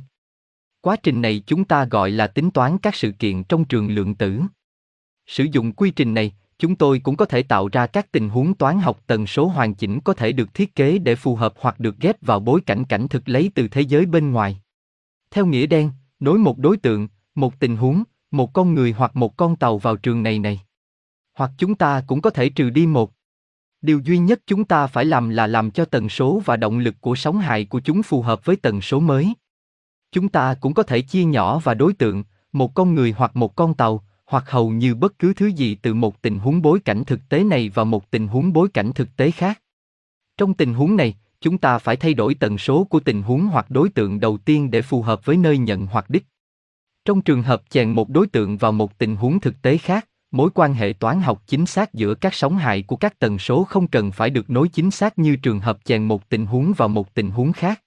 Quá 0.81 0.97
trình 0.97 1.23
này 1.23 1.43
chúng 1.47 1.65
ta 1.65 1.85
gọi 1.85 2.11
là 2.11 2.27
tính 2.27 2.51
toán 2.51 2.79
các 2.79 2.95
sự 2.95 3.13
kiện 3.13 3.45
trong 3.45 3.65
trường 3.65 3.89
lượng 3.89 4.15
tử. 4.15 4.41
Sử 5.27 5.45
dụng 5.45 5.73
quy 5.73 5.91
trình 5.91 6.15
này, 6.15 6.33
chúng 6.59 6.77
tôi 6.77 6.99
cũng 6.99 7.17
có 7.17 7.25
thể 7.25 7.43
tạo 7.43 7.69
ra 7.69 7.87
các 7.87 8.13
tình 8.13 8.29
huống 8.29 8.55
toán 8.55 8.79
học 8.79 9.01
tần 9.07 9.27
số 9.27 9.47
hoàn 9.47 9.75
chỉnh 9.75 10.01
có 10.01 10.15
thể 10.15 10.33
được 10.33 10.55
thiết 10.55 10.75
kế 10.75 10.99
để 10.99 11.15
phù 11.15 11.37
hợp 11.37 11.55
hoặc 11.61 11.81
được 11.81 11.99
ghép 12.01 12.23
vào 12.23 12.41
bối 12.41 12.61
cảnh 12.67 12.85
cảnh 12.85 13.09
thực 13.09 13.29
lấy 13.29 13.51
từ 13.55 13.69
thế 13.69 13.81
giới 13.81 14.07
bên 14.07 14.33
ngoài. 14.33 14.61
Theo 15.31 15.47
nghĩa 15.47 15.67
đen, 15.67 15.91
nối 16.21 16.39
một 16.39 16.59
đối 16.59 16.77
tượng, 16.77 17.09
một 17.35 17.61
tình 17.61 17.77
huống, 17.77 18.03
một 18.31 18.53
con 18.53 18.75
người 18.75 18.93
hoặc 18.93 19.17
một 19.17 19.37
con 19.37 19.57
tàu 19.57 19.79
vào 19.79 19.97
trường 19.97 20.23
này 20.23 20.39
này. 20.39 20.61
Hoặc 21.35 21.51
chúng 21.59 21.75
ta 21.75 22.03
cũng 22.07 22.21
có 22.21 22.31
thể 22.31 22.49
trừ 22.49 22.71
đi 22.71 22.87
một. 22.87 23.13
Điều 23.83 24.01
duy 24.05 24.19
nhất 24.19 24.41
chúng 24.47 24.65
ta 24.65 24.87
phải 24.87 25.05
làm 25.05 25.29
là 25.29 25.47
làm 25.47 25.71
cho 25.71 25.85
tần 25.85 26.09
số 26.09 26.43
và 26.45 26.57
động 26.57 26.79
lực 26.79 26.95
của 27.01 27.15
sóng 27.15 27.39
hài 27.39 27.65
của 27.65 27.81
chúng 27.81 28.03
phù 28.03 28.23
hợp 28.23 28.45
với 28.45 28.57
tần 28.57 28.81
số 28.81 29.01
mới. 29.01 29.35
Chúng 30.13 30.29
ta 30.29 30.55
cũng 30.61 30.75
có 30.75 30.83
thể 30.83 31.01
chia 31.01 31.25
nhỏ 31.25 31.59
và 31.59 31.75
đối 31.75 31.93
tượng, 31.93 32.25
một 32.53 32.75
con 32.75 32.95
người 32.95 33.15
hoặc 33.17 33.37
một 33.37 33.57
con 33.57 33.75
tàu, 33.75 34.05
hoặc 34.27 34.51
hầu 34.51 34.71
như 34.71 34.95
bất 34.95 35.19
cứ 35.19 35.35
thứ 35.35 35.47
gì 35.47 35.75
từ 35.75 35.95
một 35.95 36.23
tình 36.23 36.39
huống 36.39 36.63
bối 36.63 36.81
cảnh 36.81 37.05
thực 37.05 37.21
tế 37.29 37.45
này 37.45 37.69
vào 37.69 37.85
một 37.85 38.11
tình 38.11 38.29
huống 38.29 38.53
bối 38.53 38.69
cảnh 38.75 38.93
thực 38.95 39.17
tế 39.17 39.31
khác. 39.31 39.63
Trong 40.37 40.55
tình 40.55 40.75
huống 40.75 40.97
này, 40.97 41.15
chúng 41.41 41.59
ta 41.59 41.79
phải 41.79 41.97
thay 41.97 42.15
đổi 42.15 42.35
tần 42.35 42.59
số 42.59 42.85
của 42.85 43.01
tình 43.01 43.23
huống 43.23 43.47
hoặc 43.47 43.71
đối 43.71 43.89
tượng 43.89 44.21
đầu 44.21 44.39
tiên 44.39 44.71
để 44.71 44.83
phù 44.83 45.03
hợp 45.03 45.25
với 45.25 45.37
nơi 45.37 45.59
nhận 45.59 45.87
hoặc 45.87 46.11
đích. 46.11 46.25
Trong 47.05 47.23
trường 47.23 47.43
hợp 47.43 47.63
chèn 47.71 47.91
một 47.91 48.09
đối 48.09 48.27
tượng 48.27 48.57
vào 48.57 48.73
một 48.73 48.99
tình 48.99 49.17
huống 49.17 49.41
thực 49.41 49.63
tế 49.63 49.79
khác, 49.79 50.09
mối 50.33 50.51
quan 50.55 50.75
hệ 50.75 50.93
toán 50.93 51.21
học 51.21 51.43
chính 51.47 51.67
xác 51.67 51.95
giữa 51.95 52.15
các 52.15 52.35
sóng 52.35 52.57
hài 52.57 52.83
của 52.83 52.97
các 52.97 53.19
tần 53.19 53.39
số 53.39 53.65
không 53.65 53.89
cần 53.89 54.13
phải 54.13 54.31
được 54.31 54.51
nối 54.51 54.69
chính 54.69 54.91
xác 54.91 55.19
như 55.19 55.37
trường 55.37 55.61
hợp 55.61 55.79
chèn 55.85 56.05
một 56.05 56.29
tình 56.29 56.47
huống 56.47 56.73
vào 56.77 56.89
một 56.89 57.15
tình 57.15 57.31
huống 57.31 57.53
khác. 57.53 57.83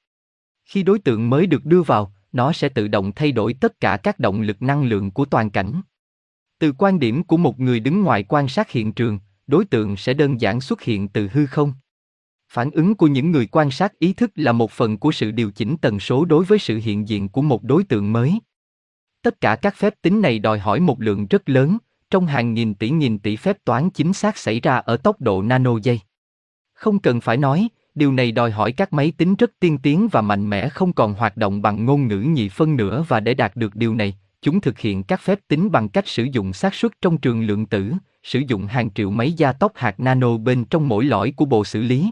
Khi 0.65 0.83
đối 0.83 0.99
tượng 0.99 1.29
mới 1.29 1.47
được 1.47 1.65
đưa 1.65 1.81
vào, 1.81 2.13
nó 2.31 2.53
sẽ 2.53 2.69
tự 2.69 2.87
động 2.87 3.11
thay 3.15 3.31
đổi 3.31 3.53
tất 3.53 3.79
cả 3.79 3.97
các 3.97 4.19
động 4.19 4.41
lực 4.41 4.61
năng 4.61 4.83
lượng 4.83 5.11
của 5.11 5.25
toàn 5.25 5.49
cảnh. 5.49 5.81
Từ 6.59 6.71
quan 6.71 6.99
điểm 6.99 7.23
của 7.23 7.37
một 7.37 7.59
người 7.59 7.79
đứng 7.79 8.01
ngoài 8.01 8.23
quan 8.23 8.47
sát 8.47 8.71
hiện 8.71 8.93
trường, 8.93 9.19
đối 9.47 9.65
tượng 9.65 9.97
sẽ 9.97 10.13
đơn 10.13 10.41
giản 10.41 10.61
xuất 10.61 10.81
hiện 10.81 11.07
từ 11.07 11.29
hư 11.33 11.45
không. 11.45 11.73
Phản 12.51 12.71
ứng 12.71 12.95
của 12.95 13.07
những 13.07 13.31
người 13.31 13.47
quan 13.47 13.71
sát 13.71 13.99
ý 13.99 14.13
thức 14.13 14.31
là 14.35 14.51
một 14.51 14.71
phần 14.71 14.97
của 14.97 15.11
sự 15.11 15.31
điều 15.31 15.51
chỉnh 15.51 15.75
tần 15.81 15.99
số 15.99 16.25
đối 16.25 16.45
với 16.45 16.59
sự 16.59 16.79
hiện 16.83 17.07
diện 17.07 17.29
của 17.29 17.41
một 17.41 17.63
đối 17.63 17.83
tượng 17.83 18.13
mới. 18.13 18.39
Tất 19.21 19.41
cả 19.41 19.55
các 19.55 19.75
phép 19.75 19.93
tính 20.01 20.21
này 20.21 20.39
đòi 20.39 20.59
hỏi 20.59 20.79
một 20.79 21.01
lượng 21.01 21.27
rất 21.27 21.49
lớn, 21.49 21.77
trong 22.09 22.25
hàng 22.25 22.53
nghìn 22.53 22.73
tỷ 22.73 22.89
nghìn 22.89 23.19
tỷ 23.19 23.35
phép 23.35 23.57
toán 23.65 23.89
chính 23.89 24.13
xác 24.13 24.37
xảy 24.37 24.59
ra 24.59 24.75
ở 24.75 24.97
tốc 24.97 25.21
độ 25.21 25.41
nano 25.41 25.71
giây. 25.83 25.99
Không 26.73 26.99
cần 26.99 27.21
phải 27.21 27.37
nói, 27.37 27.67
điều 27.95 28.11
này 28.11 28.31
đòi 28.31 28.51
hỏi 28.51 28.71
các 28.71 28.93
máy 28.93 29.11
tính 29.17 29.35
rất 29.35 29.51
tiên 29.59 29.77
tiến 29.77 30.07
và 30.11 30.21
mạnh 30.21 30.49
mẽ 30.49 30.69
không 30.69 30.93
còn 30.93 31.13
hoạt 31.13 31.37
động 31.37 31.61
bằng 31.61 31.85
ngôn 31.85 32.07
ngữ 32.07 32.19
nhị 32.19 32.49
phân 32.49 32.75
nữa 32.75 33.05
và 33.07 33.19
để 33.19 33.33
đạt 33.33 33.55
được 33.55 33.75
điều 33.75 33.95
này, 33.95 34.17
chúng 34.41 34.61
thực 34.61 34.79
hiện 34.79 35.03
các 35.03 35.21
phép 35.21 35.39
tính 35.47 35.71
bằng 35.71 35.89
cách 35.89 36.07
sử 36.07 36.23
dụng 36.23 36.53
xác 36.53 36.73
suất 36.73 36.91
trong 37.01 37.17
trường 37.17 37.41
lượng 37.41 37.65
tử, 37.65 37.93
sử 38.23 38.39
dụng 38.47 38.65
hàng 38.65 38.89
triệu 38.91 39.09
máy 39.09 39.33
gia 39.33 39.51
tốc 39.51 39.71
hạt 39.75 39.99
nano 39.99 40.37
bên 40.37 40.65
trong 40.65 40.87
mỗi 40.87 41.05
lõi 41.05 41.33
của 41.35 41.45
bộ 41.45 41.65
xử 41.65 41.81
lý. 41.81 42.09